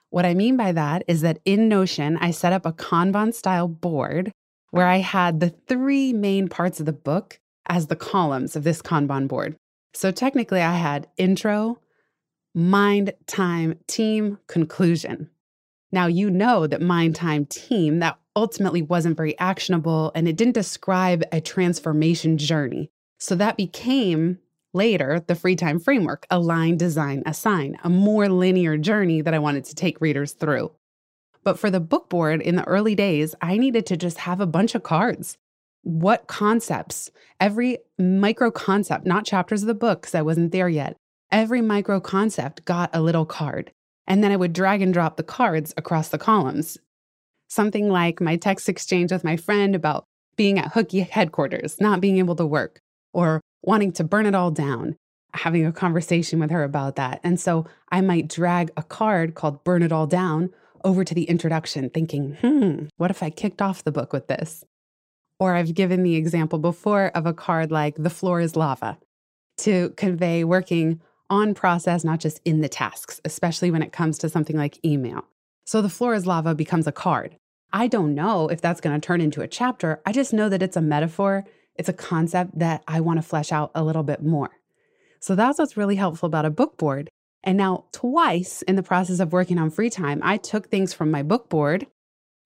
What 0.09 0.25
I 0.25 0.35
mean 0.35 0.55
by 0.55 0.71
that 0.71 1.03
is 1.07 1.21
that 1.21 1.39
in 1.43 1.67
Notion, 1.67 2.17
I 2.17 2.31
set 2.31 2.53
up 2.53 2.65
a 2.65 2.71
Kanban 2.71 3.33
style 3.33 3.67
board 3.67 4.31
where 4.69 4.87
I 4.87 4.97
had 4.97 5.39
the 5.39 5.49
three 5.49 6.13
main 6.13 6.47
parts 6.47 6.79
of 6.79 6.85
the 6.85 6.93
book 6.93 7.39
as 7.67 7.87
the 7.87 7.95
columns 7.95 8.55
of 8.55 8.63
this 8.63 8.81
Kanban 8.81 9.27
board. 9.27 9.55
So 9.97 10.11
technically, 10.11 10.61
I 10.61 10.73
had 10.73 11.07
intro, 11.17 11.79
mind, 12.53 13.13
time, 13.25 13.79
team, 13.87 14.37
conclusion. 14.45 15.31
Now, 15.91 16.05
you 16.05 16.29
know 16.29 16.67
that 16.67 16.83
mind, 16.83 17.15
time, 17.15 17.47
team, 17.47 17.97
that 17.97 18.19
ultimately 18.35 18.83
wasn't 18.83 19.17
very 19.17 19.35
actionable 19.39 20.11
and 20.13 20.27
it 20.27 20.35
didn't 20.35 20.53
describe 20.53 21.23
a 21.31 21.41
transformation 21.41 22.37
journey. 22.37 22.91
So 23.17 23.33
that 23.37 23.57
became 23.57 24.37
later 24.71 25.23
the 25.25 25.33
free 25.33 25.55
time 25.55 25.79
framework 25.79 26.27
align, 26.29 26.77
design, 26.77 27.23
assign, 27.25 27.79
a 27.83 27.89
more 27.89 28.29
linear 28.29 28.77
journey 28.77 29.21
that 29.21 29.33
I 29.33 29.39
wanted 29.39 29.65
to 29.65 29.73
take 29.73 29.99
readers 29.99 30.33
through. 30.33 30.73
But 31.43 31.57
for 31.57 31.71
the 31.71 31.79
book 31.79 32.07
board 32.07 32.43
in 32.43 32.55
the 32.55 32.67
early 32.67 32.93
days, 32.93 33.33
I 33.41 33.57
needed 33.57 33.87
to 33.87 33.97
just 33.97 34.19
have 34.19 34.41
a 34.41 34.45
bunch 34.45 34.75
of 34.75 34.83
cards. 34.83 35.39
What 35.87 36.27
concepts, 36.27 37.09
every 37.39 37.79
micro 37.97 38.51
concept, 38.51 39.05
not 39.05 39.25
chapters 39.25 39.63
of 39.63 39.67
the 39.67 39.73
book, 39.73 40.01
because 40.01 40.15
I 40.15 40.21
wasn't 40.21 40.51
there 40.51 40.69
yet, 40.69 40.97
every 41.31 41.61
micro 41.61 41.99
concept 41.99 42.65
got 42.65 42.89
a 42.93 43.01
little 43.01 43.25
card. 43.25 43.71
And 44.05 44.23
then 44.23 44.31
I 44.31 44.37
would 44.37 44.53
drag 44.53 44.81
and 44.81 44.93
drop 44.93 45.17
the 45.17 45.23
cards 45.23 45.73
across 45.77 46.09
the 46.09 46.17
columns 46.17 46.77
Something 47.49 47.89
like 47.89 48.19
my 48.19 48.35
text 48.35 48.67
exchange 48.67 49.11
with 49.11 49.23
my 49.23 49.37
friend 49.37 49.73
about 49.73 50.03
being 50.35 50.59
at 50.59 50.73
Hookie 50.73 51.07
headquarters, 51.07 51.79
not 51.79 52.01
being 52.01 52.17
able 52.17 52.35
to 52.35 52.45
work, 52.45 52.79
or 53.13 53.41
wanting 53.61 53.93
to 53.93 54.03
burn 54.03 54.25
it 54.25 54.35
all 54.35 54.51
down, 54.51 54.97
having 55.33 55.65
a 55.65 55.71
conversation 55.71 56.39
with 56.39 56.51
her 56.51 56.63
about 56.63 56.97
that. 56.97 57.21
And 57.23 57.39
so 57.39 57.65
I 57.89 58.01
might 58.01 58.27
drag 58.27 58.71
a 58.75 58.83
card 58.83 59.33
called 59.33 59.63
Burn 59.63 59.81
It 59.81 59.93
All 59.93 60.07
Down 60.07 60.49
over 60.83 61.03
to 61.03 61.15
the 61.15 61.23
introduction, 61.23 61.89
thinking, 61.89 62.37
hmm, 62.41 62.87
what 62.97 63.11
if 63.11 63.23
I 63.23 63.29
kicked 63.29 63.61
off 63.61 63.83
the 63.83 63.91
book 63.91 64.11
with 64.11 64.27
this? 64.27 64.63
Or 65.39 65.55
I've 65.55 65.73
given 65.73 66.03
the 66.03 66.15
example 66.15 66.59
before 66.59 67.11
of 67.13 67.25
a 67.25 67.33
card 67.33 67.71
like 67.71 67.95
The 67.95 68.09
Floor 68.09 68.39
is 68.39 68.55
Lava 68.55 68.97
to 69.57 69.89
convey 69.91 70.43
working 70.43 71.01
on 71.29 71.53
process, 71.53 72.03
not 72.03 72.19
just 72.19 72.39
in 72.45 72.61
the 72.61 72.69
tasks, 72.69 73.19
especially 73.25 73.71
when 73.71 73.83
it 73.83 73.91
comes 73.91 74.17
to 74.19 74.29
something 74.29 74.55
like 74.55 74.83
email. 74.85 75.25
So 75.65 75.81
the 75.81 75.89
floor 75.89 76.13
is 76.13 76.25
lava 76.25 76.55
becomes 76.55 76.87
a 76.87 76.91
card. 76.91 77.35
I 77.73 77.87
don't 77.87 78.15
know 78.15 78.47
if 78.47 78.61
that's 78.61 78.79
going 78.79 78.99
to 78.99 79.05
turn 79.05 79.19
into 79.19 79.41
a 79.41 79.47
chapter. 79.47 80.01
I 80.05 80.13
just 80.13 80.33
know 80.33 80.47
that 80.47 80.61
it's 80.61 80.77
a 80.77 80.81
metaphor, 80.81 81.43
it's 81.75 81.89
a 81.89 81.93
concept 81.93 82.57
that 82.59 82.83
I 82.87 83.01
want 83.01 83.17
to 83.17 83.27
flesh 83.27 83.51
out 83.51 83.71
a 83.75 83.83
little 83.83 84.03
bit 84.03 84.23
more. 84.23 84.51
So 85.19 85.35
that's 85.35 85.59
what's 85.59 85.75
really 85.75 85.95
helpful 85.95 86.27
about 86.27 86.45
a 86.45 86.49
book 86.49 86.77
board. 86.77 87.09
And 87.43 87.57
now, 87.57 87.85
twice 87.91 88.61
in 88.63 88.75
the 88.75 88.83
process 88.83 89.19
of 89.19 89.31
working 89.31 89.57
on 89.57 89.69
free 89.69 89.89
time, 89.89 90.21
I 90.23 90.37
took 90.37 90.69
things 90.69 90.93
from 90.93 91.11
my 91.11 91.23
book 91.23 91.49
board 91.49 91.87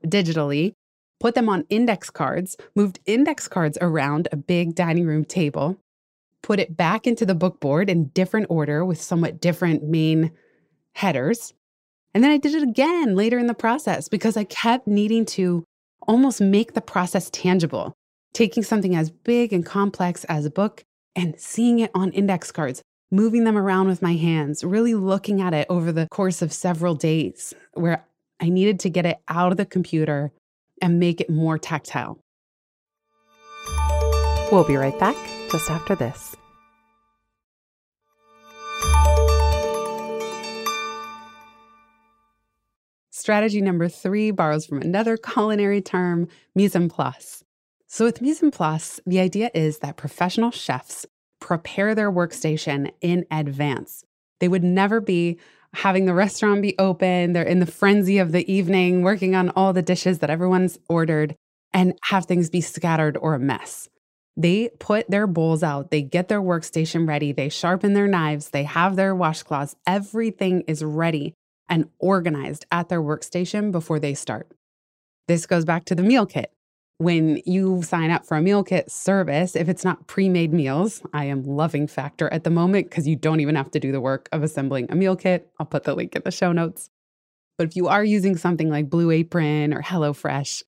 digitally, 0.05 0.73
put 1.21 1.35
them 1.35 1.47
on 1.47 1.65
index 1.69 2.09
cards, 2.09 2.57
moved 2.75 2.99
index 3.05 3.47
cards 3.47 3.77
around 3.79 4.27
a 4.31 4.35
big 4.35 4.75
dining 4.75 5.05
room 5.05 5.23
table, 5.23 5.77
put 6.41 6.59
it 6.59 6.75
back 6.75 7.07
into 7.07 7.25
the 7.25 7.35
book 7.35 7.59
board 7.59 7.89
in 7.89 8.09
different 8.09 8.47
order 8.49 8.83
with 8.83 9.01
somewhat 9.01 9.39
different 9.39 9.83
main 9.83 10.31
headers, 10.93 11.53
and 12.13 12.23
then 12.23 12.31
I 12.31 12.37
did 12.37 12.55
it 12.55 12.63
again 12.63 13.15
later 13.15 13.39
in 13.39 13.47
the 13.47 13.53
process 13.53 14.09
because 14.09 14.35
I 14.35 14.43
kept 14.43 14.87
needing 14.87 15.25
to 15.27 15.63
almost 16.07 16.41
make 16.41 16.73
the 16.73 16.81
process 16.81 17.29
tangible, 17.29 17.93
taking 18.33 18.63
something 18.63 18.95
as 18.95 19.11
big 19.11 19.53
and 19.53 19.65
complex 19.65 20.23
as 20.25 20.45
a 20.45 20.51
book 20.51 20.83
and 21.15 21.39
seeing 21.39 21.79
it 21.79 21.91
on 21.93 22.11
index 22.11 22.51
cards, 22.51 22.81
moving 23.11 23.43
them 23.43 23.57
around 23.57 23.87
with 23.87 24.01
my 24.01 24.13
hands, 24.13 24.63
really 24.63 24.93
looking 24.93 25.41
at 25.41 25.53
it 25.53 25.67
over 25.69 25.91
the 25.91 26.07
course 26.11 26.41
of 26.41 26.51
several 26.51 26.95
days 26.95 27.53
where 27.73 28.05
I 28.39 28.49
needed 28.49 28.79
to 28.81 28.89
get 28.89 29.05
it 29.05 29.19
out 29.27 29.51
of 29.51 29.57
the 29.57 29.65
computer 29.65 30.31
and 30.81 30.99
make 30.99 31.21
it 31.21 31.29
more 31.29 31.57
tactile. 31.57 32.19
We'll 34.51 34.65
be 34.65 34.75
right 34.75 34.97
back 34.99 35.15
just 35.49 35.69
after 35.69 35.95
this. 35.95 36.35
Strategy 43.11 43.61
number 43.61 43.87
three 43.87 44.31
borrows 44.31 44.65
from 44.65 44.81
another 44.81 45.15
culinary 45.15 45.79
term, 45.79 46.27
mise 46.55 46.75
en 46.75 46.89
place. 46.89 47.43
So, 47.87 48.05
with 48.05 48.19
mise 48.19 48.41
en 48.41 48.49
place, 48.49 48.99
the 49.05 49.19
idea 49.19 49.51
is 49.53 49.79
that 49.79 49.95
professional 49.95 50.49
chefs 50.49 51.05
prepare 51.39 51.93
their 51.93 52.11
workstation 52.11 52.91
in 52.99 53.25
advance. 53.29 54.03
They 54.39 54.47
would 54.47 54.63
never 54.63 54.99
be 54.99 55.37
having 55.73 56.05
the 56.05 56.13
restaurant 56.13 56.61
be 56.61 56.77
open, 56.77 57.33
they're 57.33 57.43
in 57.43 57.59
the 57.59 57.65
frenzy 57.65 58.17
of 58.17 58.31
the 58.31 58.51
evening, 58.51 59.01
working 59.01 59.35
on 59.35 59.49
all 59.51 59.73
the 59.73 59.81
dishes 59.81 60.19
that 60.19 60.29
everyone's 60.29 60.77
ordered, 60.89 61.35
and 61.73 61.93
have 62.03 62.25
things 62.25 62.49
be 62.49 62.61
scattered 62.61 63.17
or 63.17 63.33
a 63.35 63.39
mess. 63.39 63.87
They 64.37 64.69
put 64.79 65.09
their 65.09 65.27
bowls 65.27 65.61
out, 65.63 65.91
they 65.91 66.01
get 66.01 66.27
their 66.27 66.41
workstation 66.41 67.07
ready, 67.07 67.31
they 67.31 67.49
sharpen 67.49 67.93
their 67.93 68.07
knives, 68.07 68.49
they 68.49 68.63
have 68.63 68.95
their 68.95 69.13
washcloths, 69.13 69.75
everything 69.85 70.61
is 70.67 70.83
ready 70.83 71.33
and 71.67 71.89
organized 71.99 72.65
at 72.71 72.89
their 72.89 73.01
workstation 73.01 73.71
before 73.71 73.99
they 73.99 74.13
start. 74.13 74.47
This 75.27 75.45
goes 75.45 75.65
back 75.65 75.85
to 75.85 75.95
the 75.95 76.03
meal 76.03 76.25
kit. 76.25 76.51
When 77.01 77.41
you 77.45 77.81
sign 77.81 78.11
up 78.11 78.25
for 78.27 78.37
a 78.37 78.41
meal 78.41 78.63
kit 78.63 78.91
service, 78.91 79.55
if 79.55 79.67
it's 79.67 79.83
not 79.83 80.05
pre 80.05 80.29
made 80.29 80.53
meals, 80.53 81.01
I 81.13 81.25
am 81.25 81.43
loving 81.43 81.87
Factor 81.87 82.31
at 82.31 82.43
the 82.43 82.51
moment 82.51 82.89
because 82.89 83.07
you 83.07 83.15
don't 83.15 83.39
even 83.39 83.55
have 83.55 83.71
to 83.71 83.79
do 83.79 83.91
the 83.91 83.99
work 83.99 84.29
of 84.31 84.43
assembling 84.43 84.85
a 84.91 84.95
meal 84.95 85.15
kit. 85.15 85.49
I'll 85.59 85.65
put 85.65 85.83
the 85.83 85.95
link 85.95 86.15
in 86.15 86.21
the 86.23 86.31
show 86.31 86.51
notes. 86.51 86.89
But 87.57 87.67
if 87.67 87.75
you 87.75 87.87
are 87.87 88.03
using 88.03 88.37
something 88.37 88.69
like 88.69 88.89
Blue 88.89 89.09
Apron 89.09 89.73
or 89.73 89.81
HelloFresh, 89.81 90.63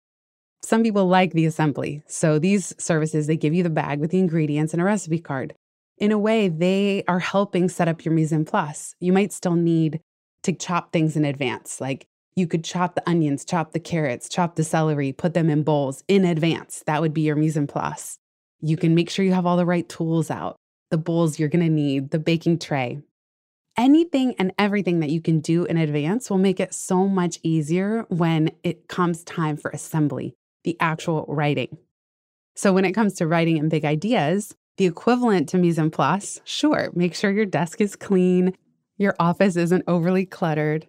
some 0.63 0.81
people 0.81 1.07
like 1.07 1.33
the 1.33 1.45
assembly. 1.45 2.01
So 2.07 2.39
these 2.39 2.73
services, 2.79 3.27
they 3.27 3.37
give 3.37 3.53
you 3.53 3.63
the 3.63 3.69
bag 3.69 3.99
with 3.99 4.11
the 4.11 4.19
ingredients 4.19 4.73
and 4.73 4.81
a 4.81 4.85
recipe 4.85 5.19
card. 5.19 5.53
In 5.97 6.11
a 6.11 6.17
way, 6.17 6.47
they 6.47 7.03
are 7.07 7.19
helping 7.19 7.69
set 7.69 7.87
up 7.87 8.03
your 8.03 8.13
mise 8.13 8.33
en 8.33 8.45
place. 8.45 8.95
You 8.99 9.13
might 9.13 9.33
still 9.33 9.55
need 9.55 10.01
to 10.43 10.53
chop 10.53 10.91
things 10.91 11.15
in 11.15 11.25
advance, 11.25 11.79
like 11.79 12.07
you 12.35 12.47
could 12.47 12.63
chop 12.63 12.95
the 12.95 13.07
onions, 13.09 13.45
chop 13.45 13.71
the 13.71 13.79
carrots, 13.79 14.27
chop 14.27 14.55
the 14.55 14.63
celery, 14.63 15.11
put 15.11 15.33
them 15.33 15.49
in 15.49 15.63
bowls 15.63 16.03
in 16.07 16.25
advance. 16.25 16.83
That 16.85 17.01
would 17.01 17.13
be 17.13 17.21
your 17.21 17.35
mise 17.35 17.57
en 17.57 17.67
place. 17.67 18.17
You 18.61 18.77
can 18.77 18.95
make 18.95 19.09
sure 19.09 19.25
you 19.25 19.33
have 19.33 19.45
all 19.45 19.57
the 19.57 19.65
right 19.65 19.87
tools 19.87 20.31
out, 20.31 20.55
the 20.89 20.97
bowls 20.97 21.37
you're 21.37 21.49
going 21.49 21.65
to 21.65 21.69
need, 21.69 22.11
the 22.11 22.19
baking 22.19 22.59
tray. 22.59 23.01
Anything 23.77 24.35
and 24.37 24.53
everything 24.57 24.99
that 24.99 25.09
you 25.09 25.19
can 25.19 25.39
do 25.39 25.65
in 25.65 25.77
advance 25.77 26.29
will 26.29 26.37
make 26.37 26.59
it 26.59 26.73
so 26.73 27.07
much 27.07 27.39
easier 27.43 28.05
when 28.09 28.51
it 28.63 28.87
comes 28.87 29.23
time 29.23 29.57
for 29.57 29.71
assembly, 29.71 30.33
the 30.63 30.77
actual 30.79 31.25
writing. 31.27 31.77
So, 32.55 32.71
when 32.71 32.85
it 32.85 32.93
comes 32.93 33.15
to 33.15 33.27
writing 33.27 33.57
and 33.57 33.71
big 33.71 33.83
ideas, 33.83 34.55
the 34.77 34.85
equivalent 34.85 35.49
to 35.49 35.57
mise 35.57 35.79
en 35.79 35.89
place, 35.89 36.39
sure, 36.43 36.91
make 36.93 37.15
sure 37.15 37.31
your 37.31 37.45
desk 37.45 37.81
is 37.81 37.95
clean, 37.95 38.55
your 38.97 39.15
office 39.19 39.55
isn't 39.55 39.83
overly 39.87 40.25
cluttered, 40.25 40.87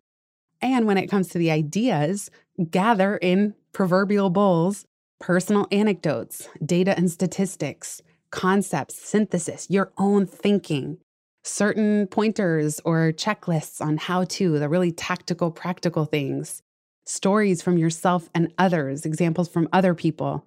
and 0.65 0.87
when 0.87 0.97
it 0.97 1.09
comes 1.09 1.29
to 1.29 1.39
the 1.39 1.51
ideas, 1.51 2.31
gather 2.71 3.17
in 3.19 3.55
proverbial 3.73 4.31
bowls 4.31 4.87
personal 5.21 5.67
anecdotes, 5.71 6.49
data 6.65 6.95
and 6.99 7.11
statistics, 7.11 8.03
concepts, 8.31 8.95
synthesis, 8.97 9.67
your 9.71 9.93
own 9.97 10.27
thinking, 10.27 10.99
certain 11.45 12.07
pointers 12.09 12.81
or 12.85 13.13
checklists 13.13 13.81
on 13.81 13.97
how 13.97 14.25
to, 14.25 14.59
the 14.59 14.69
really 14.69 14.93
tactical, 14.93 15.51
practical 15.51 16.05
things, 16.05 16.63
stories 17.07 17.63
from 17.63 17.79
yourself 17.79 18.29
and 18.35 18.53
others, 18.59 19.07
examples 19.07 19.49
from 19.49 19.69
other 19.73 19.95
people. 19.95 20.45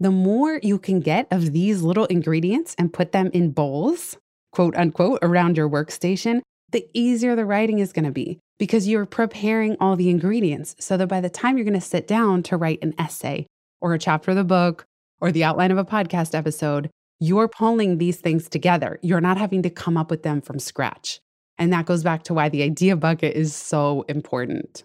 The 0.00 0.10
more 0.10 0.60
you 0.62 0.78
can 0.78 1.00
get 1.00 1.26
of 1.30 1.52
these 1.52 1.82
little 1.82 2.06
ingredients 2.06 2.74
and 2.78 2.92
put 2.92 3.12
them 3.12 3.30
in 3.34 3.50
bowls, 3.50 4.16
quote 4.52 4.76
unquote, 4.76 5.18
around 5.22 5.56
your 5.56 5.68
workstation, 5.68 6.40
the 6.70 6.86
easier 6.94 7.36
the 7.36 7.44
writing 7.44 7.78
is 7.78 7.92
going 7.92 8.04
to 8.04 8.10
be 8.10 8.38
because 8.58 8.88
you're 8.88 9.06
preparing 9.06 9.76
all 9.80 9.96
the 9.96 10.10
ingredients 10.10 10.76
so 10.78 10.96
that 10.96 11.08
by 11.08 11.20
the 11.20 11.30
time 11.30 11.56
you're 11.56 11.64
going 11.64 11.74
to 11.74 11.80
sit 11.80 12.06
down 12.06 12.42
to 12.44 12.56
write 12.56 12.82
an 12.82 12.94
essay 12.98 13.46
or 13.80 13.94
a 13.94 13.98
chapter 13.98 14.30
of 14.30 14.36
the 14.36 14.44
book 14.44 14.84
or 15.20 15.32
the 15.32 15.44
outline 15.44 15.70
of 15.70 15.78
a 15.78 15.84
podcast 15.84 16.34
episode, 16.34 16.90
you're 17.20 17.48
pulling 17.48 17.98
these 17.98 18.18
things 18.18 18.48
together. 18.48 18.98
You're 19.02 19.20
not 19.20 19.38
having 19.38 19.62
to 19.62 19.70
come 19.70 19.96
up 19.96 20.10
with 20.10 20.22
them 20.22 20.40
from 20.40 20.58
scratch. 20.58 21.20
And 21.58 21.72
that 21.72 21.86
goes 21.86 22.02
back 22.02 22.24
to 22.24 22.34
why 22.34 22.48
the 22.48 22.62
idea 22.62 22.96
bucket 22.96 23.36
is 23.36 23.54
so 23.54 24.04
important. 24.08 24.84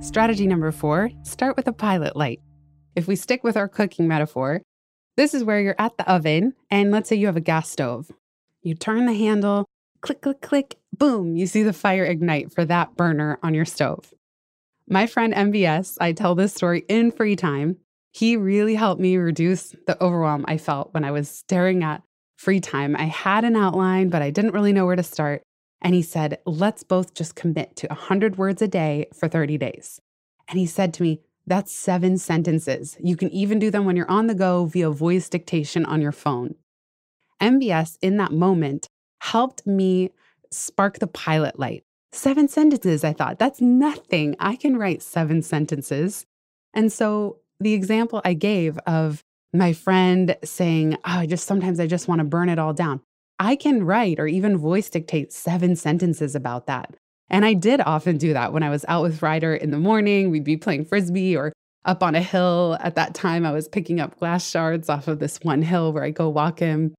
Strategy 0.00 0.46
number 0.46 0.72
four 0.72 1.10
start 1.22 1.56
with 1.56 1.68
a 1.68 1.72
pilot 1.72 2.16
light. 2.16 2.40
If 2.96 3.06
we 3.06 3.16
stick 3.16 3.44
with 3.44 3.56
our 3.56 3.68
cooking 3.68 4.08
metaphor, 4.08 4.62
this 5.16 5.32
is 5.32 5.44
where 5.44 5.60
you're 5.60 5.76
at 5.78 5.96
the 5.96 6.10
oven, 6.10 6.54
and 6.70 6.90
let's 6.90 7.08
say 7.08 7.16
you 7.16 7.26
have 7.26 7.36
a 7.36 7.40
gas 7.40 7.70
stove. 7.70 8.10
You 8.62 8.74
turn 8.74 9.06
the 9.06 9.14
handle, 9.14 9.66
click, 10.00 10.20
click, 10.20 10.40
click, 10.40 10.78
boom, 10.96 11.36
you 11.36 11.46
see 11.46 11.62
the 11.62 11.72
fire 11.72 12.04
ignite 12.04 12.52
for 12.52 12.64
that 12.64 12.96
burner 12.96 13.38
on 13.42 13.54
your 13.54 13.64
stove. 13.64 14.12
My 14.88 15.06
friend 15.06 15.32
MBS, 15.32 15.96
I 16.00 16.12
tell 16.12 16.34
this 16.34 16.54
story 16.54 16.84
in 16.88 17.10
free 17.10 17.36
time. 17.36 17.78
He 18.12 18.36
really 18.36 18.74
helped 18.74 19.00
me 19.00 19.16
reduce 19.16 19.74
the 19.86 20.00
overwhelm 20.02 20.44
I 20.46 20.58
felt 20.58 20.92
when 20.92 21.04
I 21.04 21.10
was 21.10 21.28
staring 21.28 21.82
at 21.82 22.02
free 22.36 22.60
time. 22.60 22.94
I 22.96 23.04
had 23.04 23.44
an 23.44 23.56
outline, 23.56 24.10
but 24.10 24.22
I 24.22 24.30
didn't 24.30 24.52
really 24.52 24.72
know 24.72 24.84
where 24.86 24.96
to 24.96 25.02
start. 25.02 25.42
And 25.80 25.94
he 25.94 26.02
said, 26.02 26.38
let's 26.46 26.82
both 26.82 27.14
just 27.14 27.34
commit 27.34 27.74
to 27.76 27.86
100 27.88 28.38
words 28.38 28.62
a 28.62 28.68
day 28.68 29.06
for 29.14 29.28
30 29.28 29.58
days. 29.58 30.00
And 30.48 30.58
he 30.58 30.66
said 30.66 30.94
to 30.94 31.02
me, 31.02 31.20
that's 31.46 31.72
seven 31.72 32.18
sentences. 32.18 32.96
You 33.02 33.16
can 33.16 33.30
even 33.30 33.58
do 33.58 33.70
them 33.70 33.84
when 33.84 33.96
you're 33.96 34.10
on 34.10 34.28
the 34.28 34.34
go 34.34 34.66
via 34.66 34.90
voice 34.90 35.28
dictation 35.28 35.84
on 35.84 36.00
your 36.00 36.12
phone. 36.12 36.54
MBS 37.42 37.98
in 38.00 38.16
that 38.18 38.32
moment 38.32 38.86
helped 39.20 39.66
me 39.66 40.10
spark 40.50 40.98
the 40.98 41.06
pilot 41.06 41.58
light. 41.58 41.84
Seven 42.12 42.46
sentences, 42.46 43.04
I 43.04 43.12
thought, 43.12 43.38
that's 43.38 43.60
nothing. 43.60 44.36
I 44.38 44.56
can 44.56 44.76
write 44.76 45.02
seven 45.02 45.42
sentences. 45.42 46.26
And 46.74 46.92
so 46.92 47.38
the 47.58 47.72
example 47.72 48.20
I 48.24 48.34
gave 48.34 48.78
of 48.86 49.22
my 49.52 49.72
friend 49.72 50.36
saying, 50.44 50.94
oh, 50.94 50.98
I 51.04 51.26
just 51.26 51.46
sometimes 51.46 51.80
I 51.80 51.86
just 51.86 52.08
want 52.08 52.20
to 52.20 52.24
burn 52.24 52.48
it 52.48 52.58
all 52.58 52.72
down. 52.72 53.00
I 53.38 53.56
can 53.56 53.84
write 53.84 54.20
or 54.20 54.26
even 54.26 54.56
voice 54.56 54.88
dictate 54.88 55.32
seven 55.32 55.74
sentences 55.76 56.34
about 56.34 56.66
that. 56.66 56.94
And 57.28 57.44
I 57.44 57.54
did 57.54 57.80
often 57.80 58.18
do 58.18 58.34
that 58.34 58.52
when 58.52 58.62
I 58.62 58.70
was 58.70 58.84
out 58.88 59.02
with 59.02 59.22
Ryder 59.22 59.54
in 59.54 59.70
the 59.70 59.78
morning. 59.78 60.30
We'd 60.30 60.44
be 60.44 60.56
playing 60.56 60.84
frisbee 60.84 61.36
or 61.36 61.52
up 61.84 62.02
on 62.02 62.14
a 62.14 62.22
hill. 62.22 62.76
At 62.80 62.94
that 62.96 63.14
time, 63.14 63.46
I 63.46 63.52
was 63.52 63.68
picking 63.68 64.00
up 64.00 64.18
glass 64.18 64.48
shards 64.48 64.88
off 64.88 65.08
of 65.08 65.18
this 65.18 65.38
one 65.42 65.62
hill 65.62 65.92
where 65.92 66.04
I 66.04 66.10
go 66.10 66.28
walk 66.28 66.58
him. 66.58 66.94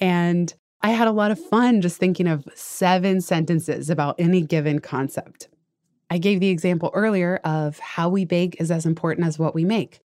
And 0.00 0.52
I 0.82 0.90
had 0.90 1.08
a 1.08 1.12
lot 1.12 1.30
of 1.30 1.38
fun 1.38 1.80
just 1.80 1.98
thinking 1.98 2.28
of 2.28 2.46
seven 2.54 3.20
sentences 3.20 3.90
about 3.90 4.16
any 4.18 4.42
given 4.42 4.78
concept. 4.78 5.48
I 6.10 6.18
gave 6.18 6.40
the 6.40 6.50
example 6.50 6.90
earlier 6.94 7.40
of 7.44 7.78
how 7.78 8.08
we 8.08 8.24
bake 8.24 8.60
is 8.60 8.70
as 8.70 8.86
important 8.86 9.26
as 9.26 9.38
what 9.38 9.54
we 9.54 9.64
make. 9.64 10.00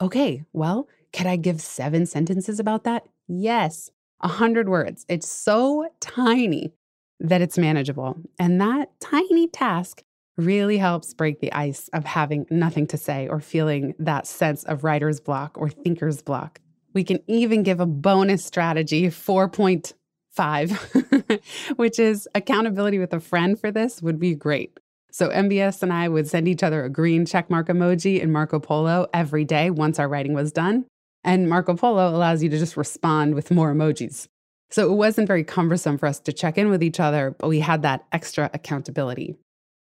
Okay, 0.00 0.44
well, 0.52 0.88
can 1.12 1.26
I 1.26 1.36
give 1.36 1.60
seven 1.60 2.04
sentences 2.04 2.60
about 2.60 2.84
that? 2.84 3.06
Yes, 3.26 3.90
a 4.20 4.28
hundred 4.28 4.68
words. 4.68 5.06
It's 5.08 5.28
so 5.28 5.88
tiny 6.00 6.74
that 7.20 7.40
it's 7.40 7.56
manageable. 7.56 8.16
And 8.38 8.60
that 8.60 8.90
tiny 9.00 9.48
task 9.48 10.02
really 10.36 10.76
helps 10.76 11.14
break 11.14 11.40
the 11.40 11.52
ice 11.52 11.88
of 11.94 12.04
having 12.04 12.46
nothing 12.50 12.86
to 12.88 12.98
say 12.98 13.26
or 13.26 13.40
feeling 13.40 13.94
that 13.98 14.26
sense 14.26 14.64
of 14.64 14.84
writer's 14.84 15.20
block 15.20 15.56
or 15.56 15.70
thinker's 15.70 16.20
block. 16.20 16.60
We 16.96 17.04
can 17.04 17.20
even 17.26 17.62
give 17.62 17.78
a 17.78 17.84
bonus 17.84 18.42
strategy, 18.42 19.08
4.5 19.08 21.42
which 21.76 21.98
is 21.98 22.26
accountability 22.34 22.98
with 22.98 23.12
a 23.12 23.20
friend 23.20 23.60
for 23.60 23.70
this 23.70 24.00
would 24.00 24.18
be 24.18 24.34
great. 24.34 24.80
So 25.12 25.28
MBS 25.28 25.82
and 25.82 25.92
I 25.92 26.08
would 26.08 26.26
send 26.26 26.48
each 26.48 26.62
other 26.62 26.84
a 26.84 26.88
green 26.88 27.26
checkmark 27.26 27.66
emoji 27.66 28.18
in 28.18 28.32
Marco 28.32 28.58
Polo 28.58 29.08
every 29.12 29.44
day 29.44 29.68
once 29.68 29.98
our 29.98 30.08
writing 30.08 30.32
was 30.32 30.52
done. 30.52 30.86
And 31.22 31.50
Marco 31.50 31.76
Polo 31.76 32.08
allows 32.08 32.42
you 32.42 32.48
to 32.48 32.58
just 32.58 32.78
respond 32.78 33.34
with 33.34 33.50
more 33.50 33.74
emojis. 33.74 34.26
So 34.70 34.90
it 34.90 34.94
wasn't 34.94 35.28
very 35.28 35.44
cumbersome 35.44 35.98
for 35.98 36.06
us 36.06 36.18
to 36.20 36.32
check 36.32 36.56
in 36.56 36.70
with 36.70 36.82
each 36.82 36.98
other, 36.98 37.36
but 37.38 37.48
we 37.48 37.60
had 37.60 37.82
that 37.82 38.06
extra 38.10 38.48
accountability. 38.54 39.36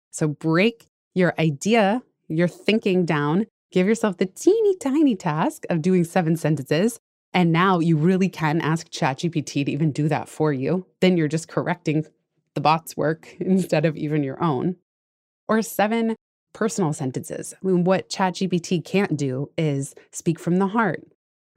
So 0.09 0.27
break 0.27 0.87
your 1.13 1.35
idea, 1.37 2.01
your 2.29 2.47
thinking 2.47 3.05
down, 3.05 3.45
give 3.75 3.87
yourself 3.87 4.15
the 4.15 4.25
teeny 4.25 4.73
tiny 4.77 5.17
task 5.17 5.65
of 5.69 5.81
doing 5.81 6.05
seven 6.05 6.37
sentences, 6.37 6.97
and 7.33 7.51
now 7.51 7.79
you 7.79 7.97
really 7.97 8.29
can 8.29 8.61
ask 8.61 8.89
ChatGPT 8.89 9.65
to 9.65 9.71
even 9.71 9.91
do 9.91 10.07
that 10.07 10.29
for 10.29 10.53
you. 10.53 10.85
Then 11.01 11.17
you're 11.17 11.27
just 11.27 11.49
correcting 11.49 12.05
the 12.53 12.61
bot's 12.61 12.95
work 12.95 13.35
instead 13.41 13.83
of 13.85 13.97
even 13.97 14.23
your 14.23 14.41
own. 14.41 14.77
Or 15.49 15.61
seven 15.61 16.15
personal 16.53 16.93
sentences. 16.93 17.53
I 17.53 17.67
mean, 17.67 17.83
what 17.83 18.09
ChatGPT 18.09 18.83
can't 18.83 19.17
do 19.17 19.51
is 19.57 19.93
speak 20.13 20.39
from 20.39 20.57
the 20.57 20.67
heart, 20.67 21.03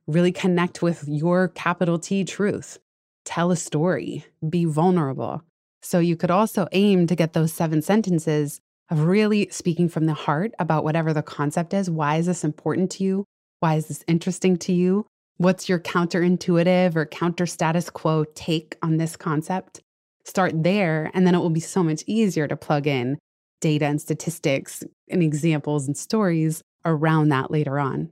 really 0.09 0.33
connect 0.33 0.83
with 0.83 1.05
your 1.07 1.47
capital 1.47 2.01
T 2.01 2.25
truth, 2.25 2.79
tell 3.25 3.53
a 3.53 3.57
story, 3.57 4.27
be 4.51 4.65
vulnerable. 4.65 5.45
So 5.83 6.01
you 6.01 6.17
could 6.17 6.33
also 6.33 6.67
aim 6.73 7.07
to 7.07 7.15
get 7.15 7.33
those 7.33 7.53
seven 7.53 7.81
sentences 7.81 8.61
of 8.91 9.01
really 9.01 9.49
speaking 9.51 9.89
from 9.89 10.07
the 10.07 10.15
heart 10.15 10.53
about 10.59 10.85
whatever 10.85 11.13
the 11.13 11.23
concept 11.23 11.75
is. 11.75 11.91
Why 11.91 12.17
is 12.17 12.27
this 12.27 12.45
important 12.45 12.91
to 12.93 13.05
you? 13.05 13.25
Why 13.61 13.75
is 13.75 13.89
this 13.89 14.05
interesting 14.07 14.57
to 14.59 14.73
you? 14.73 15.07
What's 15.37 15.69
your 15.69 15.79
counterintuitive 15.79 16.97
or 16.97 17.07
counter 17.07 17.47
status 17.47 17.91
quo 17.91 18.25
take 18.35 18.77
on 18.83 18.97
this 18.97 19.17
concept? 19.17 19.81
Start 20.25 20.63
there, 20.63 21.11
and 21.15 21.27
then 21.27 21.35
it 21.35 21.39
will 21.39 21.51
be 21.51 21.61
so 21.61 21.83
much 21.83 22.03
easier 22.07 22.49
to 22.49 22.57
plug 22.57 22.87
in 22.87 23.19
data 23.61 23.87
and 23.87 24.01
statistics 24.01 24.85
and 25.11 25.23
examples 25.23 25.87
and 25.87 25.97
stories 25.97 26.63
around 26.85 27.29
that 27.29 27.51
later 27.51 27.79
on. 27.79 28.11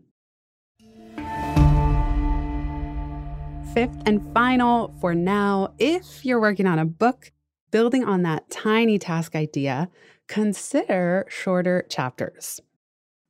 Fifth 3.75 4.03
and 4.07 4.33
final 4.33 4.95
for 5.01 5.15
now, 5.15 5.75
if 5.79 6.25
you're 6.25 6.41
working 6.41 6.67
on 6.67 6.79
a 6.79 6.85
book, 6.87 7.31
building 7.71 8.05
on 8.05 8.23
that 8.23 8.49
tiny 8.51 8.99
task 8.99 9.35
idea, 9.35 9.89
consider 10.29 11.27
shorter 11.29 11.85
chapters. 11.89 12.61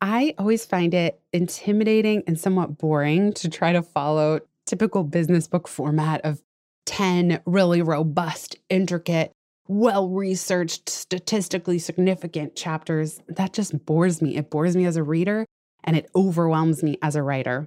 I 0.00 0.35
always 0.38 0.64
find 0.64 0.92
it 0.92 1.20
intimidating 1.32 2.22
and 2.26 2.38
somewhat 2.38 2.78
boring 2.78 3.32
to 3.35 3.48
try 3.48 3.72
to 3.72 3.82
follow 3.82 4.40
typical 4.66 5.04
business 5.04 5.48
book 5.48 5.68
format 5.68 6.20
of 6.22 6.42
10 6.87 7.40
really 7.46 7.82
robust, 7.82 8.56
intricate, 8.68 9.32
well 9.68 10.09
researched, 10.09 10.88
statistically 10.88 11.78
significant 11.78 12.56
chapters. 12.56 13.20
That 13.28 13.52
just 13.52 13.85
bores 13.87 14.20
me. 14.20 14.37
It 14.37 14.50
bores 14.50 14.76
me 14.76 14.85
as 14.87 14.96
a 14.96 15.02
reader 15.02 15.46
and 15.85 15.96
it 15.96 16.11
overwhelms 16.14 16.82
me 16.82 16.98
as 17.02 17.16
a 17.16 17.22
writer. 17.22 17.66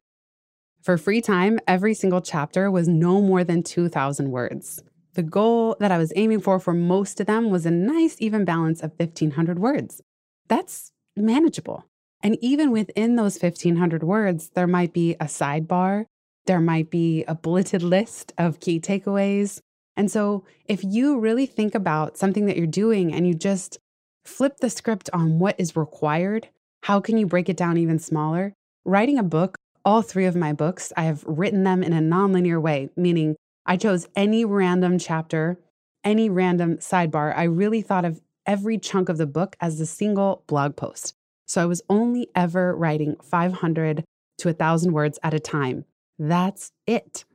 For 0.82 0.98
free 0.98 1.22
time, 1.22 1.60
every 1.68 1.94
single 1.94 2.22
chapter 2.22 2.72
was 2.72 2.88
no 2.88 3.22
more 3.22 3.44
than 3.44 3.64
2,000 3.64 4.32
words. 4.32 4.82
The 5.14 5.24
goal 5.24 5.76
that 5.80 5.92
I 5.92 5.98
was 5.98 6.14
aiming 6.16 6.42
for 6.42 6.60
for 6.60 6.74
most 6.74 7.20
of 7.20 7.28
them 7.28 7.50
was 7.50 7.66
a 7.66 7.72
nice, 7.72 8.16
even 8.20 8.46
balance 8.46 8.82
of 8.82 8.94
1,500 8.98 9.60
words. 9.60 10.02
That's 10.48 10.92
manageable. 11.16 11.86
And 12.22 12.38
even 12.42 12.72
within 12.72 13.16
those 13.16 13.42
1,500 13.42 14.04
words, 14.04 14.50
there 14.50 14.68
might 14.68 14.94
be 14.94 15.14
a 15.16 15.26
sidebar, 15.26 16.06
there 16.46 16.60
might 16.60 16.90
be 16.90 17.24
a 17.26 17.36
bulleted 17.36 17.82
list 17.82 18.34
of 18.38 18.60
key 18.60 18.80
takeaways. 18.80 19.62
And 19.96 20.12
so, 20.12 20.46
if 20.66 20.84
you 20.84 21.20
really 21.20 21.46
think 21.46 21.76
about 21.76 22.18
something 22.18 22.46
that 22.46 22.58
you're 22.58 22.68
doing 22.68 23.14
and 23.14 23.28
you 23.28 23.34
just 23.34 23.78
flip 24.26 24.58
the 24.58 24.70
script 24.70 25.10
on 25.14 25.40
what 25.40 25.60
is 25.60 25.76
required, 25.76 26.50
how 26.84 27.00
can 27.00 27.18
you 27.18 27.26
break 27.26 27.50
it 27.50 27.58
down 27.58 27.78
even 27.78 28.00
smaller? 28.00 28.54
Writing 28.86 29.18
a 29.18 29.24
book, 29.24 29.58
all 29.84 30.02
three 30.02 30.26
of 30.26 30.36
my 30.36 30.54
books, 30.54 30.94
I 30.96 31.04
have 31.04 31.24
written 31.26 31.64
them 31.64 31.84
in 31.84 31.94
a 31.94 32.00
nonlinear 32.00 32.62
way, 32.62 32.90
meaning 32.96 33.36
I 33.70 33.78
chose 33.78 34.08
any 34.16 34.46
random 34.46 34.98
chapter, 34.98 35.60
any 36.04 36.28
random 36.28 36.78
sidebar. 36.78 37.38
I 37.38 37.44
really 37.44 37.84
thought 37.84 38.04
of 38.04 38.20
every 38.48 38.80
chunk 38.80 39.10
of 39.10 39.20
the 39.20 39.28
book 39.28 39.56
as 39.62 39.80
a 39.80 39.86
single 39.86 40.44
blog 40.48 40.76
post. 40.76 41.14
So 41.46 41.62
I 41.62 41.68
was 41.68 41.84
only 41.88 42.30
ever 42.34 42.76
writing 42.76 43.16
500 43.22 44.04
to 44.40 44.48
1,000 44.48 44.92
words 44.92 45.20
at 45.22 45.36
a 45.36 45.40
time. 45.40 45.86
That's 46.18 46.72
it. 46.88 47.26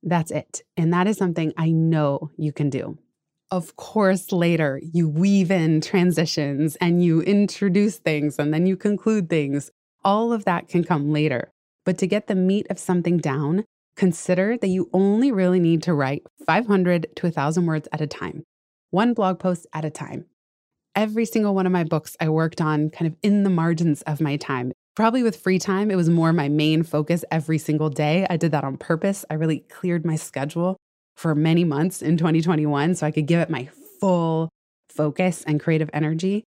That's 0.00 0.30
it. 0.30 0.62
And 0.76 0.92
that 0.92 1.08
is 1.08 1.16
something 1.16 1.52
I 1.56 1.70
know 1.72 2.30
you 2.36 2.52
can 2.52 2.70
do. 2.70 2.96
Of 3.50 3.74
course, 3.74 4.30
later 4.30 4.80
you 4.92 5.08
weave 5.08 5.50
in 5.50 5.80
transitions 5.80 6.76
and 6.76 7.02
you 7.02 7.20
introduce 7.22 7.98
things 7.98 8.38
and 8.38 8.54
then 8.54 8.64
you 8.64 8.76
conclude 8.76 9.28
things. 9.28 9.72
All 10.04 10.32
of 10.32 10.44
that 10.44 10.68
can 10.68 10.84
come 10.84 11.10
later. 11.10 11.50
But 11.84 11.98
to 11.98 12.06
get 12.06 12.28
the 12.28 12.36
meat 12.36 12.68
of 12.70 12.78
something 12.78 13.18
down, 13.18 13.64
consider 13.96 14.56
that 14.56 14.68
you 14.68 14.88
only 14.92 15.32
really 15.32 15.60
need 15.60 15.82
to 15.84 15.94
write 15.94 16.22
500 16.46 17.08
to 17.16 17.26
1,000 17.26 17.66
words 17.66 17.88
at 17.92 18.00
a 18.00 18.06
time, 18.06 18.44
one 18.90 19.14
blog 19.14 19.38
post 19.38 19.66
at 19.72 19.84
a 19.84 19.90
time 19.90 20.26
every 20.94 21.24
single 21.24 21.54
one 21.54 21.66
of 21.66 21.72
my 21.72 21.84
books 21.84 22.16
I 22.20 22.28
worked 22.28 22.60
on 22.60 22.90
kind 22.90 23.06
of 23.06 23.16
in 23.22 23.42
the 23.42 23.50
margins 23.50 24.02
of 24.02 24.20
my 24.20 24.36
time. 24.36 24.72
Probably 24.96 25.22
with 25.22 25.36
free 25.36 25.58
time, 25.58 25.90
it 25.90 25.96
was 25.96 26.10
more 26.10 26.32
my 26.32 26.48
main 26.48 26.82
focus 26.82 27.24
every 27.30 27.58
single 27.58 27.90
day. 27.90 28.26
I 28.28 28.36
did 28.36 28.52
that 28.52 28.64
on 28.64 28.76
purpose. 28.76 29.24
I 29.30 29.34
really 29.34 29.60
cleared 29.60 30.04
my 30.04 30.16
schedule 30.16 30.76
for 31.16 31.34
many 31.34 31.64
months 31.64 32.02
in 32.02 32.16
2021 32.16 32.96
so 32.96 33.06
I 33.06 33.10
could 33.10 33.26
give 33.26 33.40
it 33.40 33.50
my 33.50 33.68
full 34.00 34.48
focus 34.88 35.44
and 35.46 35.60
creative 35.60 35.90
energy. 35.92 36.44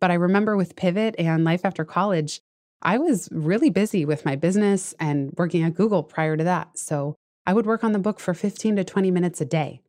But 0.00 0.10
I 0.10 0.14
remember 0.14 0.56
with 0.56 0.76
Pivot 0.76 1.14
and 1.18 1.44
Life 1.44 1.64
After 1.64 1.84
College, 1.84 2.40
I 2.84 2.98
was 2.98 3.28
really 3.32 3.70
busy 3.70 4.04
with 4.04 4.24
my 4.24 4.36
business 4.36 4.94
and 5.00 5.32
working 5.36 5.62
at 5.62 5.74
Google 5.74 6.02
prior 6.02 6.36
to 6.36 6.44
that. 6.44 6.78
So 6.78 7.14
I 7.46 7.54
would 7.54 7.66
work 7.66 7.82
on 7.82 7.92
the 7.92 7.98
book 7.98 8.20
for 8.20 8.34
15 8.34 8.76
to 8.76 8.84
20 8.84 9.10
minutes 9.10 9.40
a 9.40 9.46
day. 9.46 9.80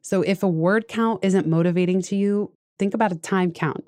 So 0.00 0.22
if 0.22 0.42
a 0.42 0.48
word 0.48 0.88
count 0.88 1.22
isn't 1.22 1.46
motivating 1.46 2.00
to 2.02 2.16
you, 2.16 2.52
think 2.78 2.94
about 2.94 3.12
a 3.12 3.16
time 3.16 3.52
count 3.52 3.86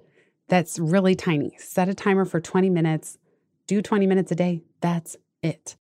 that's 0.49 0.79
really 0.79 1.15
tiny. 1.15 1.57
Set 1.59 1.89
a 1.89 1.95
timer 1.95 2.27
for 2.27 2.41
20 2.41 2.69
minutes, 2.69 3.17
do 3.67 3.81
20 3.81 4.07
minutes 4.07 4.31
a 4.33 4.35
day. 4.35 4.63
That's 4.83 5.17
it. 5.43 5.77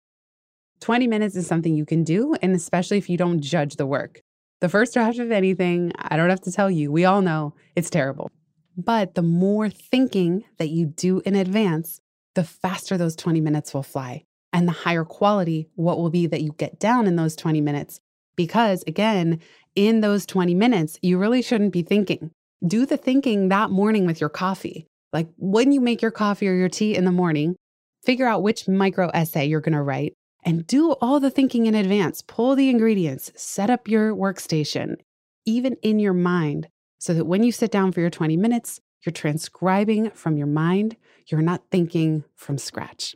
20 0.81 1.07
minutes 1.07 1.37
is 1.37 1.47
something 1.47 1.75
you 1.75 1.87
can 1.87 2.05
do, 2.05 2.35
and 2.43 2.55
especially 2.55 2.99
if 2.99 3.09
you 3.09 3.17
don't 3.17 3.41
judge 3.41 3.77
the 3.77 3.87
work. 3.87 4.21
The 4.61 4.69
first 4.69 4.93
draft 4.93 5.19
of 5.19 5.31
anything, 5.31 5.93
I 5.97 6.17
don't 6.17 6.29
have 6.29 6.43
to 6.43 6.53
tell 6.53 6.71
you, 6.71 6.93
we 6.93 7.05
all 7.05 7.23
know 7.23 7.55
it's 7.75 7.91
terrible. 7.91 8.31
But 8.77 9.15
the 9.15 9.23
more 9.23 9.71
thinking 9.71 10.45
that 10.59 10.69
you 10.69 10.87
do 10.87 11.21
in 11.25 11.35
advance, 11.35 12.01
the 12.39 12.45
faster 12.45 12.97
those 12.97 13.17
20 13.17 13.41
minutes 13.41 13.75
will 13.75 13.83
fly. 13.83 14.23
And 14.53 14.69
the 14.69 14.73
higher 14.73 15.05
quality 15.05 15.69
what 15.75 15.99
will 15.99 16.09
be 16.09 16.29
that 16.29 16.41
you 16.41 16.55
get 16.57 16.79
down 16.79 17.09
in 17.09 17.17
those 17.17 17.35
20 17.35 17.61
minutes. 17.61 17.99
Because 18.37 18.85
again, 18.87 19.41
in 19.75 20.03
those 20.03 20.25
20 20.25 20.55
minutes, 20.55 21.01
you 21.03 21.19
really 21.19 21.43
shouldn't 21.43 21.73
be 21.73 21.83
thinking 21.83 22.31
do 22.65 22.87
the 22.87 22.97
thinking 22.97 23.49
that 23.49 23.71
morning 23.71 24.07
with 24.07 24.21
your 24.21 24.31
coffee. 24.31 24.87
Like 25.13 25.29
when 25.37 25.73
you 25.73 25.81
make 25.81 26.01
your 26.01 26.13
coffee 26.13 26.49
or 26.49 26.55
your 26.55 26.69
tea 26.69 26.95
in 26.95 27.05
the 27.05 27.11
morning, 27.11 27.57
figure 28.05 28.27
out 28.27 28.43
which 28.45 28.69
micro 28.69 29.09
essay 29.09 29.47
you're 29.47 29.61
going 29.61 29.75
to 29.75 29.83
write 29.83 30.15
and 30.45 30.67
do 30.67 30.93
all 31.01 31.19
the 31.19 31.31
thinking 31.31 31.67
in 31.67 31.75
advance. 31.75 32.23
Pull 32.23 32.55
the 32.55 32.71
ingredients, 32.71 33.33
set 33.35 33.69
up 33.69 33.89
your 33.89 34.15
workstation, 34.15 34.97
even 35.45 35.77
in 35.83 35.99
your 35.99 36.15
mind, 36.15 36.69
so 37.01 37.15
that 37.15 37.27
when 37.27 37.43
you 37.43 37.51
sit 37.51 37.73
down 37.73 37.91
for 37.91 38.01
your 38.01 38.11
20 38.11 38.37
minutes, 38.37 38.81
you're 39.05 39.13
transcribing 39.13 40.11
from 40.11 40.37
your 40.37 40.47
mind. 40.47 40.97
You're 41.29 41.43
not 41.43 41.63
thinking 41.71 42.25
from 42.35 42.57
scratch. 42.57 43.15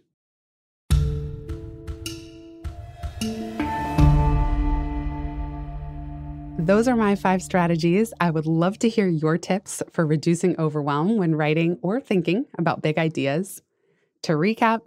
Those 6.58 6.86
are 6.86 6.94
my 6.94 7.16
five 7.16 7.42
strategies. 7.42 8.12
I 8.20 8.30
would 8.30 8.46
love 8.46 8.78
to 8.80 8.88
hear 8.88 9.08
your 9.08 9.38
tips 9.38 9.82
for 9.90 10.06
reducing 10.06 10.60
overwhelm 10.60 11.16
when 11.16 11.34
writing 11.34 11.78
or 11.82 12.00
thinking 12.00 12.44
about 12.56 12.82
big 12.82 12.98
ideas. 12.98 13.62
To 14.22 14.34
recap, 14.34 14.82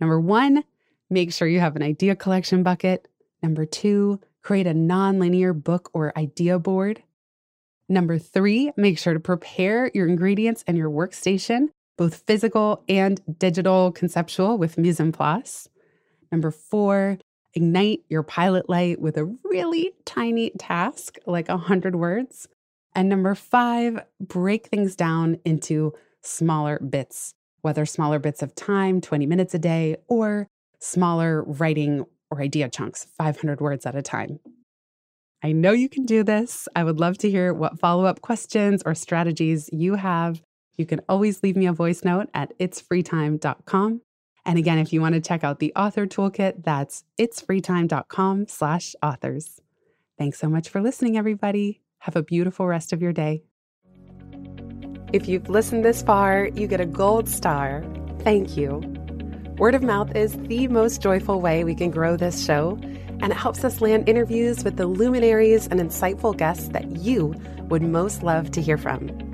number 0.00 0.20
one, 0.20 0.64
make 1.08 1.32
sure 1.32 1.48
you 1.48 1.60
have 1.60 1.76
an 1.76 1.82
idea 1.82 2.16
collection 2.16 2.62
bucket. 2.62 3.08
Number 3.42 3.64
two, 3.64 4.20
create 4.42 4.66
a 4.66 4.74
nonlinear 4.74 5.54
book 5.54 5.88
or 5.94 6.12
idea 6.18 6.58
board. 6.58 7.02
Number 7.88 8.18
three, 8.18 8.72
make 8.76 8.98
sure 8.98 9.14
to 9.14 9.20
prepare 9.20 9.90
your 9.94 10.08
ingredients 10.08 10.64
and 10.66 10.76
your 10.76 10.90
workstation, 10.90 11.68
both 11.96 12.22
physical 12.26 12.82
and 12.88 13.20
digital 13.38 13.92
conceptual 13.92 14.58
with 14.58 14.78
mise 14.78 15.00
en 15.00 15.12
place. 15.12 15.68
Number 16.32 16.50
four, 16.50 17.18
ignite 17.54 18.00
your 18.08 18.22
pilot 18.22 18.68
light 18.68 19.00
with 19.00 19.16
a 19.16 19.24
really 19.44 19.92
tiny 20.04 20.50
task, 20.58 21.16
like 21.26 21.48
100 21.48 21.94
words. 21.96 22.48
And 22.94 23.08
number 23.08 23.34
five, 23.34 24.04
break 24.20 24.66
things 24.66 24.96
down 24.96 25.38
into 25.44 25.94
smaller 26.22 26.78
bits, 26.78 27.34
whether 27.62 27.86
smaller 27.86 28.18
bits 28.18 28.42
of 28.42 28.54
time, 28.54 29.00
20 29.00 29.26
minutes 29.26 29.54
a 29.54 29.58
day, 29.58 29.96
or 30.08 30.46
smaller 30.80 31.42
writing 31.44 32.04
or 32.30 32.40
idea 32.40 32.68
chunks, 32.68 33.06
500 33.16 33.60
words 33.60 33.86
at 33.86 33.94
a 33.94 34.02
time. 34.02 34.40
I 35.42 35.52
know 35.52 35.72
you 35.72 35.88
can 35.88 36.06
do 36.06 36.22
this. 36.22 36.68
I 36.74 36.84
would 36.84 36.98
love 36.98 37.18
to 37.18 37.30
hear 37.30 37.52
what 37.52 37.78
follow 37.78 38.06
up 38.06 38.22
questions 38.22 38.82
or 38.86 38.94
strategies 38.94 39.68
you 39.72 39.96
have. 39.96 40.40
You 40.76 40.86
can 40.86 41.00
always 41.08 41.42
leave 41.42 41.56
me 41.56 41.66
a 41.66 41.72
voice 41.72 42.04
note 42.04 42.28
at 42.34 42.58
itsfreetime.com. 42.58 44.00
And 44.46 44.58
again, 44.58 44.78
if 44.78 44.92
you 44.92 45.00
want 45.00 45.14
to 45.14 45.20
check 45.20 45.42
out 45.42 45.58
the 45.58 45.72
author 45.74 46.06
toolkit, 46.06 46.64
that's 46.64 47.04
itsfreetime.com 47.18 48.48
slash 48.48 48.94
authors. 49.02 49.60
Thanks 50.18 50.38
so 50.38 50.48
much 50.48 50.68
for 50.68 50.80
listening, 50.82 51.16
everybody. 51.16 51.80
Have 51.98 52.16
a 52.16 52.22
beautiful 52.22 52.66
rest 52.66 52.92
of 52.92 53.00
your 53.00 53.12
day. 53.12 53.42
If 55.12 55.28
you've 55.28 55.48
listened 55.48 55.84
this 55.84 56.02
far, 56.02 56.48
you 56.54 56.66
get 56.66 56.80
a 56.80 56.86
gold 56.86 57.28
star. 57.28 57.84
Thank 58.20 58.56
you. 58.56 58.82
Word 59.58 59.74
of 59.74 59.82
mouth 59.82 60.14
is 60.16 60.36
the 60.48 60.66
most 60.68 61.00
joyful 61.00 61.40
way 61.40 61.62
we 61.62 61.74
can 61.74 61.90
grow 61.90 62.16
this 62.16 62.44
show, 62.44 62.76
and 62.82 63.26
it 63.26 63.36
helps 63.36 63.64
us 63.64 63.80
land 63.80 64.08
interviews 64.08 64.64
with 64.64 64.76
the 64.76 64.86
luminaries 64.86 65.68
and 65.68 65.78
insightful 65.80 66.36
guests 66.36 66.68
that 66.68 66.96
you 66.96 67.34
would 67.68 67.82
most 67.82 68.22
love 68.22 68.50
to 68.50 68.60
hear 68.60 68.76
from. 68.76 69.33